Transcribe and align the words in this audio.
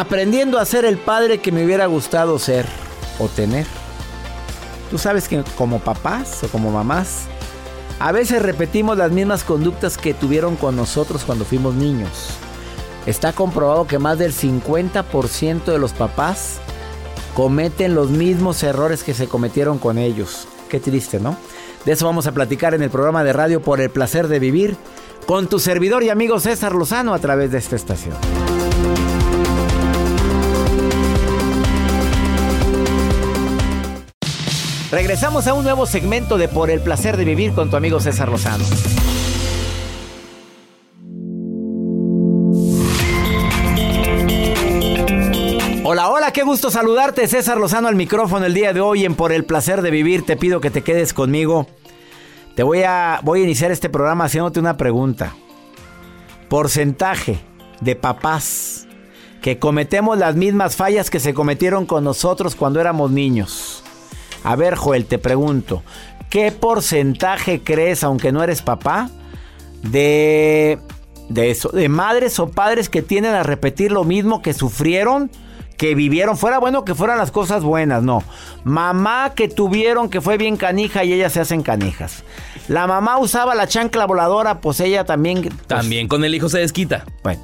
Aprendiendo 0.00 0.58
a 0.58 0.64
ser 0.64 0.86
el 0.86 0.96
padre 0.96 1.42
que 1.42 1.52
me 1.52 1.62
hubiera 1.62 1.84
gustado 1.84 2.38
ser 2.38 2.64
o 3.18 3.28
tener. 3.28 3.66
Tú 4.90 4.96
sabes 4.96 5.28
que 5.28 5.44
como 5.58 5.78
papás 5.80 6.42
o 6.42 6.48
como 6.48 6.70
mamás, 6.70 7.26
a 7.98 8.10
veces 8.10 8.40
repetimos 8.40 8.96
las 8.96 9.12
mismas 9.12 9.44
conductas 9.44 9.98
que 9.98 10.14
tuvieron 10.14 10.56
con 10.56 10.74
nosotros 10.74 11.24
cuando 11.26 11.44
fuimos 11.44 11.74
niños. 11.74 12.30
Está 13.04 13.34
comprobado 13.34 13.86
que 13.86 13.98
más 13.98 14.18
del 14.18 14.32
50% 14.32 15.64
de 15.66 15.78
los 15.78 15.92
papás 15.92 16.60
cometen 17.34 17.94
los 17.94 18.08
mismos 18.08 18.62
errores 18.62 19.04
que 19.04 19.12
se 19.12 19.28
cometieron 19.28 19.76
con 19.76 19.98
ellos. 19.98 20.48
Qué 20.70 20.80
triste, 20.80 21.20
¿no? 21.20 21.36
De 21.84 21.92
eso 21.92 22.06
vamos 22.06 22.26
a 22.26 22.32
platicar 22.32 22.72
en 22.72 22.80
el 22.82 22.88
programa 22.88 23.22
de 23.22 23.34
radio 23.34 23.60
Por 23.60 23.82
el 23.82 23.90
placer 23.90 24.28
de 24.28 24.38
vivir 24.38 24.78
con 25.26 25.46
tu 25.46 25.58
servidor 25.58 26.02
y 26.02 26.08
amigo 26.08 26.40
César 26.40 26.74
Lozano 26.74 27.12
a 27.12 27.18
través 27.18 27.52
de 27.52 27.58
esta 27.58 27.76
estación. 27.76 28.16
Regresamos 34.90 35.46
a 35.46 35.54
un 35.54 35.62
nuevo 35.62 35.86
segmento 35.86 36.36
de 36.36 36.48
Por 36.48 36.68
el 36.68 36.80
placer 36.80 37.16
de 37.16 37.24
vivir 37.24 37.52
con 37.52 37.70
tu 37.70 37.76
amigo 37.76 38.00
César 38.00 38.28
Lozano. 38.28 38.64
Hola, 45.84 46.08
hola, 46.08 46.32
qué 46.32 46.42
gusto 46.42 46.72
saludarte, 46.72 47.28
César 47.28 47.58
Lozano 47.58 47.86
al 47.86 47.94
micrófono 47.94 48.46
el 48.46 48.54
día 48.54 48.72
de 48.72 48.80
hoy 48.80 49.04
en 49.04 49.14
Por 49.14 49.30
el 49.30 49.44
placer 49.44 49.80
de 49.82 49.92
vivir. 49.92 50.26
Te 50.26 50.36
pido 50.36 50.60
que 50.60 50.70
te 50.70 50.82
quedes 50.82 51.12
conmigo. 51.12 51.68
Te 52.56 52.64
voy 52.64 52.82
a 52.82 53.20
voy 53.22 53.42
a 53.42 53.44
iniciar 53.44 53.70
este 53.70 53.90
programa 53.90 54.24
haciéndote 54.24 54.58
una 54.58 54.76
pregunta. 54.76 55.36
Porcentaje 56.48 57.38
de 57.80 57.94
papás 57.94 58.88
que 59.40 59.60
cometemos 59.60 60.18
las 60.18 60.34
mismas 60.34 60.74
fallas 60.74 61.10
que 61.10 61.20
se 61.20 61.32
cometieron 61.32 61.86
con 61.86 62.02
nosotros 62.02 62.56
cuando 62.56 62.80
éramos 62.80 63.12
niños. 63.12 63.84
A 64.44 64.56
ver, 64.56 64.74
Joel, 64.74 65.06
te 65.06 65.18
pregunto, 65.18 65.82
¿qué 66.28 66.52
porcentaje 66.52 67.62
crees, 67.62 68.02
aunque 68.04 68.32
no 68.32 68.42
eres 68.42 68.62
papá, 68.62 69.10
de, 69.82 70.78
de 71.28 71.50
eso, 71.50 71.68
de 71.70 71.88
madres 71.88 72.38
o 72.38 72.50
padres 72.50 72.88
que 72.88 73.02
tienden 73.02 73.34
a 73.34 73.42
repetir 73.42 73.92
lo 73.92 74.04
mismo 74.04 74.42
que 74.42 74.52
sufrieron? 74.54 75.30
que 75.76 75.94
vivieron, 75.94 76.36
fuera 76.36 76.58
bueno 76.58 76.84
que 76.84 76.94
fueran 76.94 77.16
las 77.16 77.30
cosas 77.30 77.62
buenas, 77.62 78.02
no. 78.02 78.22
Mamá 78.64 79.32
que 79.34 79.48
tuvieron 79.48 80.10
que 80.10 80.20
fue 80.20 80.36
bien 80.36 80.58
canija 80.58 81.04
y 81.04 81.14
ellas 81.14 81.32
se 81.32 81.40
hacen 81.40 81.62
canijas. 81.62 82.22
La 82.68 82.86
mamá 82.86 83.16
usaba 83.16 83.54
la 83.54 83.66
chancla 83.66 84.04
voladora, 84.04 84.60
pues 84.60 84.78
ella 84.80 85.06
también... 85.06 85.40
pues, 85.40 85.66
También 85.66 86.06
con 86.06 86.22
el 86.22 86.34
hijo 86.34 86.50
se 86.50 86.58
desquita. 86.58 87.06
bueno, 87.22 87.40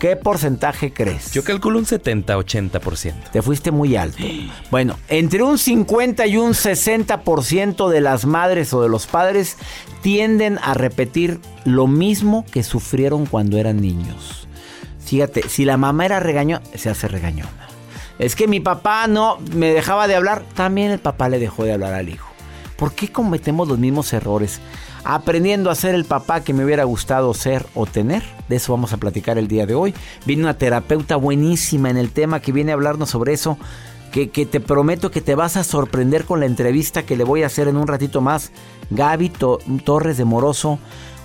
¿qué 0.00 0.16
porcentaje 0.16 0.92
crees? 0.92 1.30
Yo 1.30 1.44
calculo 1.44 1.78
un 1.78 1.84
70-80%. 1.84 3.30
Te 3.30 3.42
fuiste 3.42 3.70
muy 3.70 3.94
alto. 3.94 4.24
Bueno, 4.72 4.96
entre 5.08 5.44
un 5.44 5.58
50 5.58 6.26
y 6.26 6.36
un 6.36 6.54
60% 6.54 7.88
de 7.88 8.00
las 8.00 8.24
madres 8.24 8.72
o 8.72 8.82
de 8.82 8.88
los 8.88 9.06
padres 9.06 9.56
tienden 10.02 10.58
a 10.62 10.74
repetir 10.74 11.38
lo 11.64 11.86
mismo 11.86 12.44
que 12.50 12.64
sufrieron 12.64 13.26
cuando 13.26 13.58
eran 13.58 13.80
niños. 13.80 14.48
Fíjate, 15.04 15.48
si 15.48 15.64
la 15.64 15.76
mamá 15.76 16.06
era 16.06 16.18
regañona, 16.18 16.64
se 16.74 16.88
hace 16.88 17.06
regañona. 17.06 17.68
Es 18.18 18.34
que 18.34 18.48
mi 18.48 18.60
papá 18.60 19.06
no 19.06 19.38
me 19.54 19.72
dejaba 19.72 20.08
de 20.08 20.16
hablar, 20.16 20.42
también 20.54 20.90
el 20.90 20.98
papá 20.98 21.28
le 21.28 21.38
dejó 21.38 21.64
de 21.64 21.74
hablar 21.74 21.94
al 21.94 22.08
hijo. 22.08 22.29
¿Por 22.80 22.94
qué 22.94 23.12
cometemos 23.12 23.68
los 23.68 23.78
mismos 23.78 24.10
errores? 24.14 24.58
Aprendiendo 25.04 25.70
a 25.70 25.74
ser 25.74 25.94
el 25.94 26.06
papá 26.06 26.40
que 26.40 26.54
me 26.54 26.64
hubiera 26.64 26.84
gustado 26.84 27.34
ser 27.34 27.66
o 27.74 27.84
tener. 27.84 28.22
De 28.48 28.56
eso 28.56 28.72
vamos 28.72 28.94
a 28.94 28.96
platicar 28.96 29.36
el 29.36 29.48
día 29.48 29.66
de 29.66 29.74
hoy. 29.74 29.94
Viene 30.24 30.44
una 30.44 30.54
terapeuta 30.54 31.16
buenísima 31.16 31.90
en 31.90 31.98
el 31.98 32.10
tema 32.10 32.40
que 32.40 32.52
viene 32.52 32.72
a 32.72 32.74
hablarnos 32.76 33.10
sobre 33.10 33.34
eso. 33.34 33.58
Que, 34.12 34.26
te 34.26 34.60
prometo 34.60 35.10
que 35.10 35.20
te 35.20 35.34
vas 35.34 35.58
a 35.58 35.62
sorprender 35.62 36.24
con 36.24 36.40
la 36.40 36.46
entrevista 36.46 37.04
que 37.04 37.18
le 37.18 37.24
voy 37.24 37.42
a 37.42 37.46
hacer 37.48 37.68
en 37.68 37.76
un 37.76 37.86
ratito 37.86 38.22
más. 38.22 38.50
Gaby 38.88 39.28
To- 39.28 39.58
Torres 39.84 40.16
de 40.16 40.24
Moroso. 40.24 40.78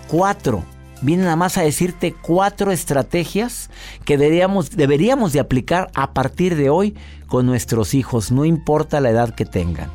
Cuatro. 0.10 0.64
Viene 1.02 1.24
nada 1.24 1.38
más 1.38 1.58
a 1.58 1.62
decirte 1.62 2.14
cuatro 2.22 2.74
estrategias 2.74 3.70
que 4.04 4.18
deberíamos, 4.18 4.72
deberíamos 4.72 5.32
de 5.32 5.40
aplicar 5.40 5.90
a 5.94 6.12
partir 6.14 6.58
de 6.58 6.70
hoy 6.70 6.96
con 7.28 7.46
nuestros 7.46 7.94
hijos, 7.94 8.32
no 8.32 8.44
importa 8.44 9.00
la 9.00 9.10
edad 9.10 9.34
que 9.34 9.46
tengan. 9.46 9.90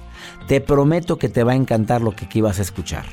Te 0.51 0.61
prometo 0.61 1.17
que 1.17 1.29
te 1.29 1.45
va 1.45 1.53
a 1.53 1.55
encantar 1.55 2.03
lo 2.03 2.11
que 2.11 2.25
aquí 2.25 2.41
vas 2.41 2.59
a 2.59 2.63
escuchar. 2.63 3.05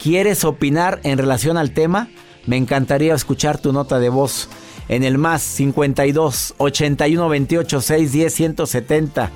¿Quieres 0.00 0.44
opinar 0.44 1.00
en 1.02 1.18
relación 1.18 1.56
al 1.56 1.72
tema? 1.72 2.06
Me 2.46 2.56
encantaría 2.56 3.16
escuchar 3.16 3.58
tu 3.58 3.72
nota 3.72 3.98
de 3.98 4.10
voz 4.10 4.48
en 4.88 5.02
el 5.02 5.18
más 5.18 5.42
52 5.42 6.54
81 6.56 7.28
28 7.28 7.80
610 7.80 8.32
170. 8.32 9.30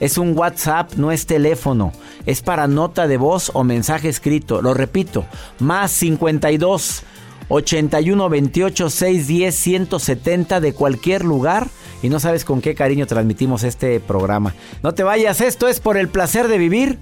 Es 0.00 0.18
un 0.18 0.36
WhatsApp, 0.36 0.94
no 0.94 1.12
es 1.12 1.26
teléfono. 1.26 1.92
Es 2.26 2.42
para 2.42 2.66
nota 2.66 3.06
de 3.06 3.18
voz 3.18 3.52
o 3.54 3.62
mensaje 3.62 4.08
escrito. 4.08 4.60
Lo 4.60 4.74
repito, 4.74 5.26
más 5.60 5.92
52 5.92 7.04
81 7.50 8.28
28 8.28 8.90
610 8.90 9.54
170 9.54 10.60
de 10.60 10.72
cualquier 10.72 11.24
lugar. 11.24 11.68
Y 12.02 12.08
no 12.08 12.18
sabes 12.20 12.44
con 12.44 12.60
qué 12.60 12.74
cariño 12.74 13.06
transmitimos 13.06 13.62
este 13.62 14.00
programa. 14.00 14.54
No 14.82 14.92
te 14.94 15.02
vayas, 15.02 15.40
esto 15.40 15.68
es 15.68 15.80
por 15.80 15.96
el 15.96 16.08
placer 16.08 16.48
de 16.48 16.58
vivir. 16.58 16.98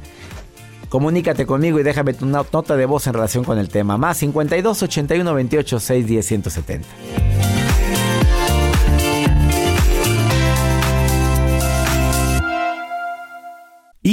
Comunícate 0.89 1.45
conmigo 1.47 1.79
y 1.79 1.83
déjame 1.83 2.15
tu 2.15 2.25
no- 2.27 2.47
nota 2.53 2.77
de 2.77 2.87
voz 2.87 3.07
en 3.07 3.13
relación 3.15 3.45
con 3.45 3.59
el 3.59 3.69
tema. 3.69 3.99
Más 3.99 4.17
52 4.19 4.83
81 4.83 5.35
28 5.35 5.81
610 5.81 6.27
170. 6.27 7.48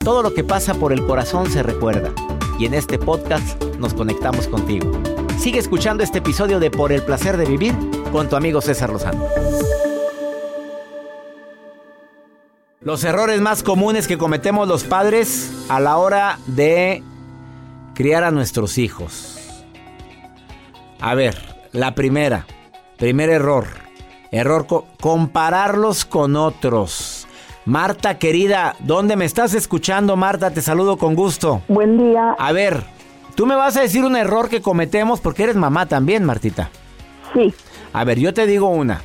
Todo 0.00 0.22
lo 0.22 0.32
que 0.34 0.44
pasa 0.44 0.74
por 0.74 0.92
el 0.92 1.04
corazón 1.06 1.50
se 1.50 1.62
recuerda. 1.62 2.12
Y 2.58 2.66
en 2.66 2.74
este 2.74 2.98
podcast 2.98 3.62
nos 3.78 3.92
conectamos 3.94 4.46
contigo. 4.48 4.90
Sigue 5.38 5.58
escuchando 5.58 6.02
este 6.02 6.18
episodio 6.18 6.60
de 6.60 6.70
Por 6.70 6.92
el 6.92 7.02
placer 7.02 7.36
de 7.36 7.44
vivir 7.46 7.74
con 8.12 8.28
tu 8.28 8.36
amigo 8.36 8.60
César 8.60 8.90
Lozano. 8.90 9.26
Los 12.80 13.02
errores 13.04 13.40
más 13.40 13.62
comunes 13.62 14.06
que 14.06 14.16
cometemos 14.18 14.68
los 14.68 14.84
padres 14.84 15.50
a 15.68 15.80
la 15.80 15.96
hora 15.98 16.38
de 16.46 17.02
criar 17.94 18.22
a 18.24 18.30
nuestros 18.30 18.78
hijos. 18.78 19.38
A 21.00 21.14
ver, 21.14 21.36
la 21.72 21.94
primera, 21.94 22.46
primer 22.96 23.30
error. 23.30 23.66
Error 24.30 24.66
co- 24.66 24.86
compararlos 25.00 26.04
con 26.04 26.36
otros. 26.36 27.15
Marta 27.66 28.16
querida, 28.18 28.76
¿dónde 28.78 29.16
me 29.16 29.24
estás 29.24 29.52
escuchando, 29.52 30.16
Marta? 30.16 30.52
Te 30.52 30.62
saludo 30.62 30.96
con 30.96 31.16
gusto. 31.16 31.62
Buen 31.66 31.98
día. 31.98 32.36
A 32.38 32.52
ver, 32.52 32.84
tú 33.34 33.44
me 33.44 33.56
vas 33.56 33.76
a 33.76 33.80
decir 33.80 34.04
un 34.04 34.14
error 34.14 34.48
que 34.48 34.62
cometemos 34.62 35.20
porque 35.20 35.42
eres 35.42 35.56
mamá 35.56 35.86
también, 35.86 36.22
Martita. 36.24 36.70
Sí, 37.34 37.52
A 37.92 38.04
ver, 38.04 38.20
yo 38.20 38.32
te 38.32 38.46
digo 38.46 38.68
una. 38.68 39.02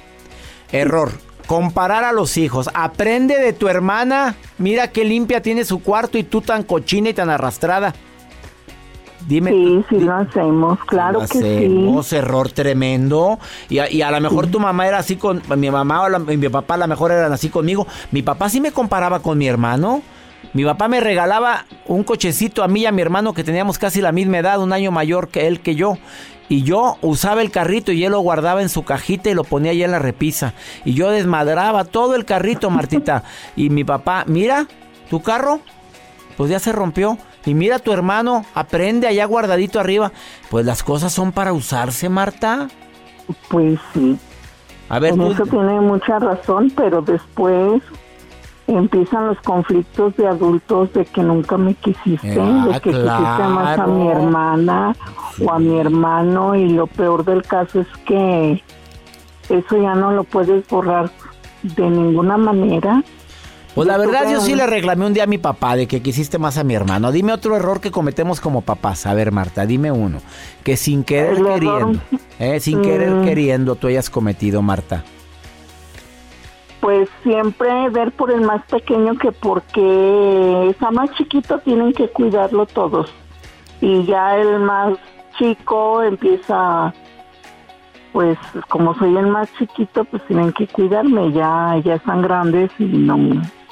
Error. 0.71 1.11
Comparar 1.47 2.03
a 2.03 2.11
los 2.13 2.37
hijos. 2.37 2.69
Aprende 2.75 3.39
de 3.39 3.51
tu 3.51 3.67
hermana. 3.67 4.35
Mira 4.59 4.91
qué 4.91 5.05
limpia 5.05 5.41
tiene 5.41 5.65
su 5.65 5.81
cuarto 5.81 6.19
y 6.19 6.23
tú 6.23 6.41
tan 6.41 6.61
cochina 6.61 7.09
y 7.09 7.13
tan 7.15 7.31
arrastrada. 7.31 7.95
Dime. 9.27 9.51
sí, 9.51 9.85
sí 9.89 9.95
di- 9.97 10.03
lo 10.05 10.15
hacemos, 10.15 10.79
claro 10.85 11.21
lo 11.21 11.27
que 11.27 11.37
hacemos, 11.39 12.11
error 12.13 12.51
tremendo. 12.51 13.39
Y 13.69 13.79
a, 13.79 13.89
y 13.91 14.01
a 14.01 14.11
lo 14.11 14.19
mejor 14.21 14.47
tu 14.47 14.59
mamá 14.59 14.87
era 14.87 14.97
así 14.99 15.15
con. 15.15 15.41
Mi 15.57 15.69
mamá 15.71 16.03
o 16.03 16.09
la- 16.09 16.19
mi 16.19 16.49
papá 16.49 16.73
a 16.75 16.77
lo 16.77 16.87
mejor 16.87 17.11
eran 17.11 17.31
así 17.31 17.49
conmigo. 17.49 17.85
Mi 18.11 18.21
papá 18.21 18.49
sí 18.49 18.59
me 18.61 18.71
comparaba 18.71 19.19
con 19.19 19.37
mi 19.37 19.47
hermano. 19.47 20.01
Mi 20.53 20.65
papá 20.65 20.87
me 20.87 20.99
regalaba 20.99 21.65
un 21.87 22.03
cochecito 22.03 22.63
a 22.63 22.67
mí 22.67 22.81
y 22.81 22.85
a 22.85 22.91
mi 22.91 23.01
hermano 23.01 23.33
que 23.33 23.43
teníamos 23.43 23.77
casi 23.77 24.01
la 24.01 24.11
misma 24.11 24.39
edad, 24.39 24.59
un 24.61 24.73
año 24.73 24.91
mayor 24.91 25.29
que 25.29 25.47
él 25.47 25.61
que 25.61 25.75
yo. 25.75 25.97
Y 26.49 26.63
yo 26.63 26.97
usaba 27.01 27.41
el 27.41 27.51
carrito 27.51 27.93
y 27.93 28.03
él 28.03 28.11
lo 28.11 28.19
guardaba 28.19 28.61
en 28.61 28.67
su 28.67 28.83
cajita 28.83 29.29
y 29.29 29.33
lo 29.33 29.45
ponía 29.45 29.71
allá 29.71 29.85
en 29.85 29.91
la 29.91 29.99
repisa. 29.99 30.53
Y 30.83 30.93
yo 30.93 31.09
desmadraba 31.09 31.85
todo 31.85 32.15
el 32.15 32.25
carrito, 32.25 32.69
Martita. 32.69 33.23
y 33.55 33.69
mi 33.69 33.85
papá, 33.85 34.25
mira, 34.27 34.67
tu 35.09 35.21
carro, 35.21 35.61
pues 36.35 36.49
ya 36.49 36.59
se 36.59 36.73
rompió. 36.73 37.17
Y 37.45 37.53
mira 37.53 37.79
tu 37.79 37.91
hermano, 37.91 38.45
aprende 38.53 39.07
allá 39.07 39.25
guardadito 39.25 39.79
arriba. 39.79 40.11
Pues 40.49 40.65
las 40.65 40.83
cosas 40.83 41.11
son 41.11 41.31
para 41.31 41.53
usarse, 41.53 42.07
Marta. 42.09 42.67
Pues 43.49 43.79
sí, 43.93 44.17
A 44.89 44.99
ver, 44.99 45.13
en 45.13 45.19
tú- 45.19 45.31
eso 45.31 45.45
tiene 45.45 45.79
mucha 45.81 46.19
razón, 46.19 46.71
pero 46.75 47.01
después 47.01 47.81
empiezan 48.67 49.27
los 49.27 49.39
conflictos 49.41 50.15
de 50.17 50.27
adultos 50.27 50.93
de 50.93 51.05
que 51.05 51.21
nunca 51.23 51.57
me 51.57 51.73
quisiste, 51.73 52.39
Ah, 52.39 52.67
de 52.67 52.79
que 52.79 52.89
quisiste 52.91 53.03
más 53.07 53.79
a 53.79 53.87
mi 53.87 54.07
hermana 54.07 54.95
o 55.43 55.51
a 55.51 55.59
mi 55.59 55.79
hermano 55.79 56.55
y 56.55 56.69
lo 56.69 56.87
peor 56.87 57.25
del 57.25 57.41
caso 57.43 57.81
es 57.81 57.87
que 58.05 58.63
eso 59.49 59.77
ya 59.81 59.95
no 59.95 60.11
lo 60.11 60.23
puedes 60.23 60.65
borrar 60.69 61.09
de 61.63 61.89
ninguna 61.89 62.37
manera. 62.37 63.03
Pues 63.75 63.87
la 63.87 63.97
verdad 63.97 64.29
yo 64.31 64.41
sí 64.41 64.55
le 64.55 64.67
reclamé 64.67 65.05
un 65.05 65.13
día 65.13 65.23
a 65.23 65.27
mi 65.27 65.37
papá 65.37 65.75
de 65.75 65.87
que 65.87 66.01
quisiste 66.01 66.37
más 66.37 66.57
a 66.57 66.63
mi 66.63 66.73
hermano. 66.75 67.11
Dime 67.11 67.31
otro 67.33 67.55
error 67.55 67.79
que 67.79 67.91
cometemos 67.91 68.41
como 68.41 68.61
papás. 68.61 69.05
A 69.05 69.13
ver, 69.13 69.31
Marta, 69.31 69.65
dime 69.65 69.91
uno. 69.91 70.19
Que 70.63 70.75
sin 70.77 71.03
querer 71.03 71.37
El 71.37 71.45
queriendo, 71.45 71.99
eh, 72.39 72.59
sin 72.59 72.81
querer 72.81 73.11
Mm. 73.11 73.23
queriendo 73.25 73.75
tú 73.75 73.87
hayas 73.87 74.09
cometido, 74.09 74.61
Marta. 74.61 75.03
Pues 76.81 77.07
siempre 77.23 77.89
ver 77.91 78.11
por 78.11 78.31
el 78.31 78.41
más 78.41 78.63
pequeño 78.65 79.15
que 79.17 79.31
porque 79.31 80.69
está 80.69 80.89
más 80.89 81.11
chiquito 81.11 81.59
tienen 81.59 81.93
que 81.93 82.09
cuidarlo 82.09 82.65
todos. 82.65 83.13
Y 83.81 84.03
ya 84.05 84.35
el 84.37 84.59
más 84.59 84.93
chico 85.37 86.01
empieza, 86.01 86.93
pues 88.11 88.37
como 88.69 88.95
soy 88.95 89.15
el 89.15 89.27
más 89.27 89.47
chiquito, 89.59 90.03
pues 90.05 90.25
tienen 90.27 90.51
que 90.53 90.67
cuidarme. 90.67 91.31
Ya, 91.33 91.79
ya 91.85 91.95
están 91.95 92.23
grandes 92.23 92.71
y 92.79 92.85
no, 92.85 93.17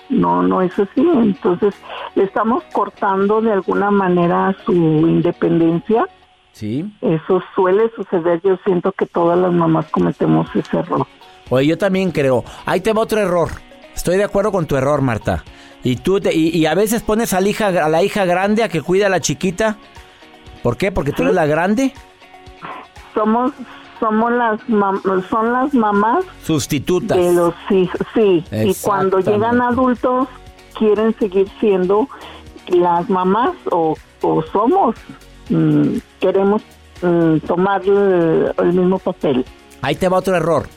no, 0.09 0.41
no 0.44 0.61
es 0.61 0.77
así. 0.77 1.01
Entonces 1.01 1.73
le 2.15 2.23
estamos 2.23 2.63
cortando 2.73 3.41
de 3.41 3.53
alguna 3.53 3.91
manera 3.91 4.56
su 4.65 4.73
independencia. 4.73 6.06
Sí. 6.51 6.91
Eso 7.01 7.41
suele 7.56 7.89
suceder. 7.95 8.41
Yo 8.44 8.57
siento 8.65 8.91
que 8.91 9.06
todas 9.06 9.38
las 9.39 9.53
mamás 9.53 9.85
cometemos 9.91 10.53
ese 10.56 10.77
error. 10.79 11.06
Oye, 11.50 11.67
yo 11.67 11.77
también 11.77 12.11
creo. 12.11 12.44
Ahí 12.65 12.81
te 12.81 12.91
va 12.94 13.01
otro 13.01 13.19
error. 13.19 13.50
Estoy 13.95 14.17
de 14.17 14.23
acuerdo 14.23 14.51
con 14.51 14.65
tu 14.65 14.75
error, 14.75 15.01
Marta. 15.01 15.44
Y 15.83 15.95
tú 15.97 16.19
te- 16.19 16.35
y, 16.35 16.50
y 16.50 16.65
a 16.65 16.75
veces 16.75 17.01
pones 17.01 17.33
a 17.33 17.39
la 17.41 17.47
hija 17.50 17.67
a 17.67 17.89
la 17.89 18.03
hija 18.03 18.25
grande 18.25 18.63
a 18.63 18.69
que 18.69 18.81
cuida 18.81 19.06
a 19.07 19.09
la 19.09 19.21
chiquita. 19.21 19.77
¿Por 20.63 20.75
qué? 20.75 20.91
Porque 20.91 21.11
tú 21.13 21.23
eres 21.23 21.35
la 21.35 21.45
grande. 21.45 21.94
somos 23.13 23.51
somos 24.00 24.31
las 24.31 24.60
son 25.30 25.54
las 25.54 25.74
mamás 25.74 26.25
Sustitutas. 26.44 27.18
de 27.18 27.34
los 27.34 27.54
hijos 27.69 28.01
sí 28.13 28.44
y 28.51 28.74
cuando 28.81 29.19
llegan 29.19 29.62
adultos 29.62 30.28
quieren 30.78 31.16
seguir 31.19 31.48
siendo 31.60 32.07
las 32.68 33.10
mamás 33.10 33.51
o, 33.72 33.96
o 34.22 34.44
somos 34.51 34.96
mm, 35.50 35.97
queremos 36.19 36.62
mm, 37.02 37.38
tomar 37.40 37.81
el, 37.83 38.54
el 38.57 38.73
mismo 38.73 39.00
papel 39.00 39.45
Ahí 39.81 39.95
te 39.95 40.09
va 40.09 40.18
otro 40.18 40.35
error. 40.35 40.68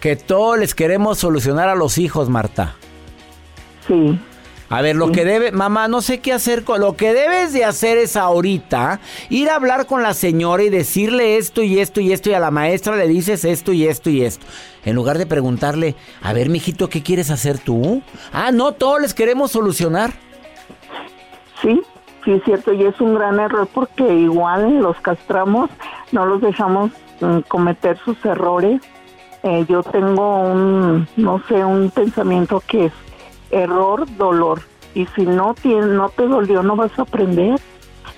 Que 0.00 0.16
todos 0.16 0.58
les 0.58 0.74
queremos 0.74 1.18
solucionar 1.18 1.68
a 1.68 1.74
los 1.74 1.98
hijos, 1.98 2.30
Marta. 2.30 2.74
sí 3.86 4.18
A 4.70 4.82
ver, 4.82 4.94
lo 4.94 5.10
que 5.10 5.24
debe, 5.24 5.50
mamá, 5.50 5.88
no 5.88 6.00
sé 6.00 6.20
qué 6.20 6.32
hacer 6.32 6.62
con 6.62 6.80
lo 6.80 6.94
que 6.94 7.12
debes 7.12 7.52
de 7.52 7.64
hacer 7.64 7.98
es 7.98 8.16
ahorita 8.16 9.00
ir 9.28 9.50
a 9.50 9.56
hablar 9.56 9.86
con 9.86 10.04
la 10.04 10.14
señora 10.14 10.62
y 10.62 10.70
decirle 10.70 11.38
esto 11.38 11.62
y 11.64 11.80
esto 11.80 12.00
y 12.00 12.12
esto 12.12 12.30
y 12.30 12.34
a 12.34 12.38
la 12.38 12.52
maestra 12.52 12.94
le 12.94 13.08
dices 13.08 13.44
esto 13.44 13.72
y 13.72 13.88
esto 13.88 14.10
y 14.10 14.22
esto. 14.22 14.46
En 14.84 14.94
lugar 14.94 15.18
de 15.18 15.26
preguntarle, 15.26 15.96
a 16.22 16.32
ver, 16.32 16.48
mijito, 16.50 16.88
¿qué 16.88 17.02
quieres 17.02 17.30
hacer 17.32 17.58
tú? 17.58 18.00
Ah, 18.32 18.52
no, 18.52 18.70
todos 18.70 19.00
les 19.00 19.12
queremos 19.12 19.50
solucionar. 19.50 20.12
sí 21.60 21.80
sí 22.24 22.32
es 22.32 22.44
cierto 22.44 22.72
y 22.72 22.84
es 22.84 23.00
un 23.00 23.14
gran 23.14 23.40
error 23.40 23.66
porque 23.74 24.04
igual 24.04 24.78
los 24.78 24.96
castramos 25.00 25.70
no 26.12 26.26
los 26.26 26.40
dejamos 26.42 26.90
mm, 27.20 27.40
cometer 27.48 27.98
sus 28.04 28.22
errores 28.24 28.80
Eh, 29.42 29.64
yo 29.70 29.82
tengo 29.82 30.42
un 30.42 31.08
no 31.16 31.42
sé 31.48 31.64
un 31.64 31.88
pensamiento 31.90 32.62
que 32.66 32.84
es 32.86 32.92
error, 33.50 34.06
dolor. 34.16 34.62
Y 34.94 35.06
si 35.14 35.22
no, 35.22 35.54
no 35.64 36.08
te 36.08 36.26
dolió, 36.26 36.62
no 36.62 36.74
vas 36.76 36.90
a 36.98 37.02
aprender, 37.02 37.60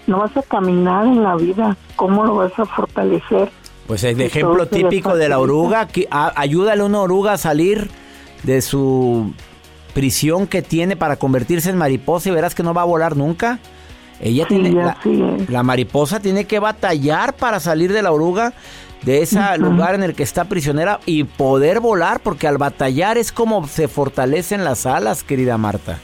no 0.07 0.19
vas 0.21 0.37
a 0.37 0.43
caminar 0.43 1.07
en 1.07 1.23
la 1.23 1.37
vida. 1.37 1.77
¿Cómo 1.97 2.25
lo 2.25 2.37
vas 2.37 2.59
a 2.59 2.65
fortalecer? 2.65 3.51
Pues 3.87 4.05
el 4.05 4.21
ejemplo 4.21 4.67
típico 4.67 5.17
de 5.17 5.29
la 5.29 5.39
oruga, 5.39 5.87
que, 5.89 6.07
a- 6.11 6.33
ayúdale 6.41 6.83
a 6.83 6.87
una 6.87 7.01
oruga 7.01 7.35
a 7.35 7.39
salir 7.39 7.91
de 8.43 8.63
su 8.63 9.33
prisión 9.93 10.47
que 10.47 10.63
tiene 10.63 10.97
para 10.97 11.17
convertirse 11.17 11.69
en 11.71 11.77
mariposa 11.77 12.29
y 12.31 12.33
verás 12.33 12.55
que 12.55 12.63
no 12.63 12.73
va 12.73 12.83
a 12.83 12.87
volar 12.87 13.17
nunca. 13.17 13.59
Ella 14.23 14.45
Sí, 14.49 14.55
tiene, 14.55 14.71
la, 14.73 14.97
la 15.49 15.63
mariposa 15.63 16.21
tiene 16.21 16.45
que 16.47 16.59
batallar 16.61 17.35
para 17.35 17.59
salir 17.61 17.93
de 17.93 18.03
la 18.03 18.13
oruga, 18.13 18.53
de 19.03 19.21
ese 19.23 19.41
lugar 19.59 19.97
en 19.97 20.05
el 20.05 20.15
que 20.15 20.23
está 20.23 20.45
prisionera 20.45 21.01
y 21.07 21.25
poder 21.25 21.81
volar, 21.81 22.21
porque 22.21 22.47
al 22.47 22.57
batallar 22.57 23.19
es 23.19 23.33
como 23.33 23.67
se 23.67 23.89
fortalecen 23.89 24.63
las 24.63 24.87
alas, 24.87 25.25
querida 25.25 25.59
Marta. 25.59 25.99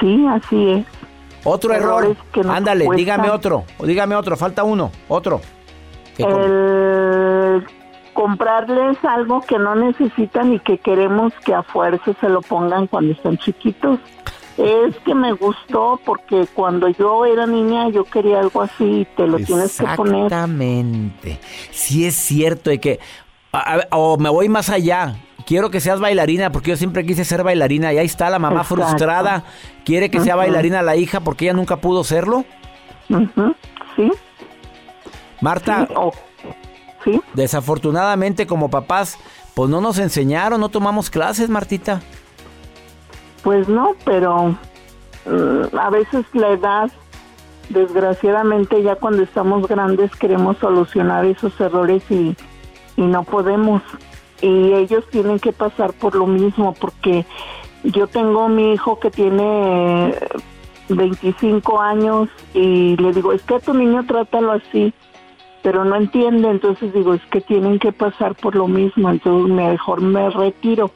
Sí, 0.00 0.24
así 0.28 0.70
es. 0.70 0.86
Otro 1.42 1.72
Errores 1.74 2.16
error. 2.34 2.52
Ándale, 2.56 2.86
dígame 2.94 3.28
otro. 3.30 3.64
Dígame 3.82 4.14
otro. 4.14 4.36
Falta 4.36 4.62
uno. 4.64 4.90
Otro. 5.08 5.40
¿Qué 6.16 6.22
com- 6.24 6.32
El 6.40 7.66
comprarles 8.12 8.96
algo 9.04 9.40
que 9.42 9.58
no 9.58 9.74
necesitan 9.74 10.52
y 10.52 10.60
que 10.60 10.78
queremos 10.78 11.32
que 11.44 11.54
a 11.54 11.62
fuerza 11.62 12.12
se 12.20 12.28
lo 12.28 12.40
pongan 12.40 12.86
cuando 12.86 13.12
están 13.12 13.36
chiquitos. 13.38 13.98
Es 14.58 14.96
que 15.04 15.14
me 15.14 15.32
gustó 15.32 16.00
porque 16.04 16.46
cuando 16.54 16.88
yo 16.88 17.26
era 17.26 17.46
niña 17.46 17.88
yo 17.90 18.04
quería 18.04 18.40
algo 18.40 18.62
así 18.62 19.00
y 19.00 19.04
te 19.16 19.26
lo 19.26 19.36
tienes 19.38 19.76
que 19.78 19.84
poner. 19.96 20.24
Exactamente. 20.24 21.38
Sí 21.72 22.06
es 22.06 22.14
cierto 22.14 22.70
de 22.70 22.80
que 22.80 22.98
a- 23.52 23.74
a- 23.90 23.96
o 23.96 24.16
me 24.16 24.30
voy 24.30 24.48
más 24.48 24.70
allá. 24.70 25.16
Quiero 25.46 25.70
que 25.70 25.80
seas 25.80 26.00
bailarina 26.00 26.50
porque 26.50 26.70
yo 26.70 26.76
siempre 26.76 27.04
quise 27.06 27.24
ser 27.24 27.42
bailarina 27.44 27.92
y 27.92 27.98
ahí 27.98 28.06
está 28.06 28.30
la 28.30 28.38
mamá 28.38 28.62
Exacto. 28.62 28.82
frustrada. 28.86 29.44
Quiere 29.84 30.10
que 30.10 30.20
sea 30.20 30.34
bailarina 30.36 30.82
la 30.82 30.96
hija 30.96 31.20
porque 31.20 31.44
ella 31.44 31.54
nunca 31.54 31.76
pudo 31.76 32.02
serlo. 32.02 32.44
Ujú, 33.10 33.54
Sí, 33.94 34.10
Marta, 35.40 35.86
sí, 35.86 37.12
sí. 37.12 37.20
desafortunadamente 37.34 38.46
como 38.46 38.70
papás, 38.70 39.18
pues 39.54 39.70
no 39.70 39.80
nos 39.80 39.98
enseñaron, 39.98 40.60
no 40.60 40.68
tomamos 40.70 41.08
clases, 41.10 41.48
Martita. 41.48 42.00
Pues 43.46 43.68
no, 43.68 43.94
pero 44.04 44.56
mm, 45.24 45.78
a 45.78 45.88
veces 45.90 46.26
la 46.32 46.48
edad, 46.48 46.90
desgraciadamente 47.68 48.82
ya 48.82 48.96
cuando 48.96 49.22
estamos 49.22 49.68
grandes 49.68 50.10
queremos 50.16 50.56
solucionar 50.56 51.24
esos 51.24 51.60
errores 51.60 52.02
y, 52.10 52.34
y 52.96 53.02
no 53.02 53.22
podemos. 53.22 53.82
Y 54.42 54.72
ellos 54.72 55.04
tienen 55.12 55.38
que 55.38 55.52
pasar 55.52 55.92
por 55.92 56.16
lo 56.16 56.26
mismo 56.26 56.74
porque 56.74 57.24
yo 57.84 58.08
tengo 58.08 58.48
mi 58.48 58.72
hijo 58.72 58.98
que 58.98 59.12
tiene 59.12 60.12
25 60.88 61.80
años 61.80 62.28
y 62.52 62.96
le 62.96 63.12
digo, 63.12 63.32
es 63.32 63.42
que 63.42 63.54
a 63.54 63.60
tu 63.60 63.74
niño 63.74 64.04
trátalo 64.06 64.50
así, 64.54 64.92
pero 65.62 65.84
no 65.84 65.94
entiende, 65.94 66.50
entonces 66.50 66.92
digo, 66.92 67.14
es 67.14 67.24
que 67.26 67.42
tienen 67.42 67.78
que 67.78 67.92
pasar 67.92 68.34
por 68.34 68.56
lo 68.56 68.66
mismo, 68.66 69.08
entonces 69.08 69.54
mejor 69.54 70.00
me 70.00 70.30
retiro 70.30 70.90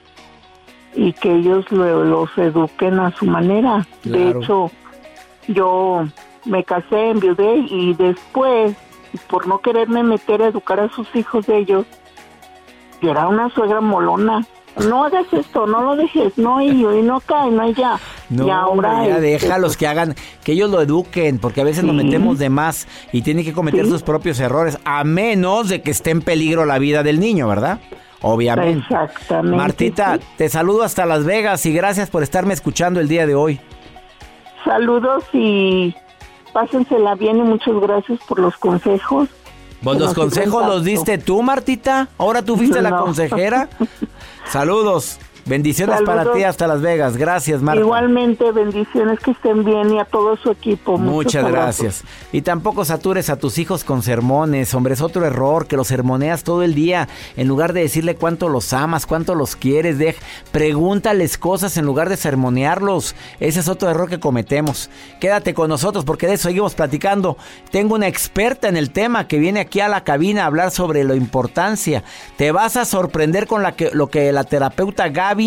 y 0.94 1.12
que 1.12 1.32
ellos 1.36 1.70
lo- 1.70 2.04
los 2.04 2.30
eduquen 2.36 2.98
a 3.00 3.10
su 3.16 3.26
manera. 3.26 3.86
De 4.04 4.30
hecho, 4.30 4.70
yo 5.48 6.04
me 6.44 6.64
casé, 6.64 7.10
enviudé 7.10 7.56
y 7.68 7.94
después, 7.94 8.74
por 9.28 9.46
no 9.46 9.58
quererme 9.60 10.02
meter 10.02 10.42
a 10.42 10.48
educar 10.48 10.80
a 10.80 10.88
sus 10.90 11.06
hijos 11.14 11.46
de 11.46 11.58
ellos, 11.58 11.86
yo 13.02 13.10
era 13.10 13.28
una 13.28 13.48
suegra 13.50 13.80
molona. 13.80 14.44
No 14.88 15.04
hagas 15.04 15.26
esto, 15.32 15.66
no 15.66 15.82
lo 15.82 15.96
dejes, 15.96 16.38
no 16.38 16.62
y, 16.62 16.68
y 16.68 17.02
no 17.02 17.20
cae, 17.20 17.50
no 17.50 17.68
ya. 17.70 17.98
No, 18.28 18.46
y 18.46 18.50
ahora 18.50 19.04
ya 19.04 19.16
este, 19.16 19.20
déjalos 19.20 19.76
que 19.76 19.88
hagan, 19.88 20.14
que 20.44 20.52
ellos 20.52 20.70
lo 20.70 20.80
eduquen, 20.80 21.40
porque 21.40 21.60
a 21.60 21.64
veces 21.64 21.82
nos 21.82 21.96
Sí. 21.98 22.04
metemos 22.04 22.38
de 22.38 22.50
más 22.50 22.86
y 23.12 23.22
tienen 23.22 23.44
que 23.44 23.52
cometer 23.52 23.84
Sí. 23.84 23.90
sus 23.90 24.02
propios 24.04 24.38
errores, 24.38 24.78
a 24.84 25.02
menos 25.02 25.68
de 25.68 25.82
que 25.82 25.90
esté 25.90 26.10
en 26.10 26.22
peligro 26.22 26.66
la 26.66 26.78
vida 26.78 27.02
del 27.02 27.18
niño, 27.18 27.48
¿verdad? 27.48 27.80
Obviamente. 28.22 28.80
Exactamente. 28.80 29.56
Martita, 29.56 30.16
sí. 30.18 30.24
te 30.36 30.48
saludo 30.48 30.82
hasta 30.82 31.06
Las 31.06 31.24
Vegas 31.24 31.64
y 31.66 31.72
gracias 31.72 32.10
por 32.10 32.22
estarme 32.22 32.54
escuchando 32.54 33.00
el 33.00 33.08
día 33.08 33.26
de 33.26 33.34
hoy. 33.34 33.60
Saludos 34.64 35.24
y 35.32 35.94
pásensela 36.52 37.14
bien 37.14 37.38
y 37.38 37.42
muchas 37.42 37.74
gracias 37.80 38.18
por 38.28 38.38
los 38.40 38.56
consejos. 38.56 39.28
Pues 39.82 39.96
Que 39.96 40.04
los 40.04 40.14
consejos 40.14 40.66
los 40.66 40.84
diste 40.84 41.16
tú, 41.16 41.42
Martita. 41.42 42.08
Ahora 42.18 42.42
tú 42.42 42.56
fuiste 42.56 42.82
la 42.82 42.98
consejera. 42.98 43.68
Saludos. 44.46 45.18
Bendiciones 45.50 46.00
para 46.02 46.32
ti 46.32 46.44
hasta 46.44 46.68
Las 46.68 46.80
Vegas. 46.80 47.16
Gracias, 47.16 47.60
Marta. 47.60 47.80
Igualmente, 47.80 48.52
bendiciones 48.52 49.18
que 49.18 49.32
estén 49.32 49.64
bien 49.64 49.92
y 49.92 49.98
a 49.98 50.04
todo 50.04 50.36
su 50.36 50.52
equipo. 50.52 50.96
Muchas 50.96 51.50
gracias. 51.50 52.04
Y 52.30 52.42
tampoco 52.42 52.84
satures 52.84 53.30
a 53.30 53.36
tus 53.36 53.58
hijos 53.58 53.82
con 53.82 54.02
sermones. 54.04 54.72
Hombre, 54.74 54.94
es 54.94 55.00
otro 55.00 55.26
error 55.26 55.66
que 55.66 55.76
los 55.76 55.88
sermoneas 55.88 56.44
todo 56.44 56.62
el 56.62 56.76
día. 56.76 57.08
En 57.36 57.48
lugar 57.48 57.72
de 57.72 57.80
decirle 57.80 58.14
cuánto 58.14 58.48
los 58.48 58.72
amas, 58.72 59.06
cuánto 59.06 59.34
los 59.34 59.56
quieres, 59.56 59.98
dej- 59.98 60.14
pregúntales 60.52 61.36
cosas 61.36 61.76
en 61.76 61.84
lugar 61.84 62.08
de 62.08 62.16
sermonearlos. 62.16 63.16
Ese 63.40 63.58
es 63.58 63.68
otro 63.68 63.90
error 63.90 64.08
que 64.08 64.20
cometemos. 64.20 64.88
Quédate 65.18 65.52
con 65.52 65.68
nosotros 65.68 66.04
porque 66.04 66.28
de 66.28 66.34
eso 66.34 66.44
seguimos 66.48 66.74
platicando. 66.76 67.36
Tengo 67.72 67.96
una 67.96 68.06
experta 68.06 68.68
en 68.68 68.76
el 68.76 68.92
tema 68.92 69.26
que 69.26 69.40
viene 69.40 69.58
aquí 69.58 69.80
a 69.80 69.88
la 69.88 70.04
cabina 70.04 70.44
a 70.44 70.46
hablar 70.46 70.70
sobre 70.70 71.02
la 71.02 71.16
importancia. 71.16 72.04
Te 72.36 72.52
vas 72.52 72.76
a 72.76 72.84
sorprender 72.84 73.48
con 73.48 73.64
la 73.64 73.72
que, 73.72 73.90
lo 73.92 74.06
que 74.06 74.30
la 74.30 74.44
terapeuta 74.44 75.08
Gaby 75.08 75.39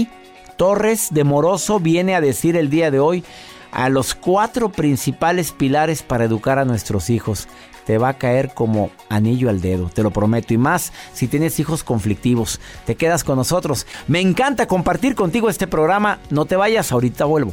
Torres 0.58 1.10
de 1.12 1.24
Moroso 1.24 1.80
viene 1.80 2.16
a 2.16 2.22
decir 2.22 2.56
el 2.56 2.70
día 2.70 2.92
de 2.92 3.00
hoy 3.00 3.24
a 3.72 3.90
los 3.90 4.14
cuatro 4.14 4.70
principales 4.70 5.52
pilares 5.52 6.04
para 6.04 6.26
educar 6.26 6.60
a 6.60 6.66
nuestros 6.66 7.10
hijos. 7.10 7.48
Te 7.86 7.98
va 7.98 8.10
a 8.10 8.18
caer 8.18 8.54
como 8.54 8.92
anillo 9.10 9.50
al 9.50 9.60
dedo, 9.60 9.90
te 9.90 10.04
lo 10.04 10.12
prometo. 10.12 10.54
Y 10.54 10.58
más 10.58 10.94
si 11.14 11.28
tienes 11.28 11.60
hijos 11.60 11.84
conflictivos. 11.84 12.62
Te 12.86 12.96
quedas 12.96 13.24
con 13.24 13.36
nosotros. 13.36 13.86
Me 14.08 14.22
encanta 14.22 14.68
compartir 14.68 15.16
contigo 15.16 15.50
este 15.50 15.68
programa. 15.68 16.20
No 16.30 16.46
te 16.46 16.56
vayas, 16.56 16.92
ahorita 16.92 17.26
vuelvo. 17.26 17.52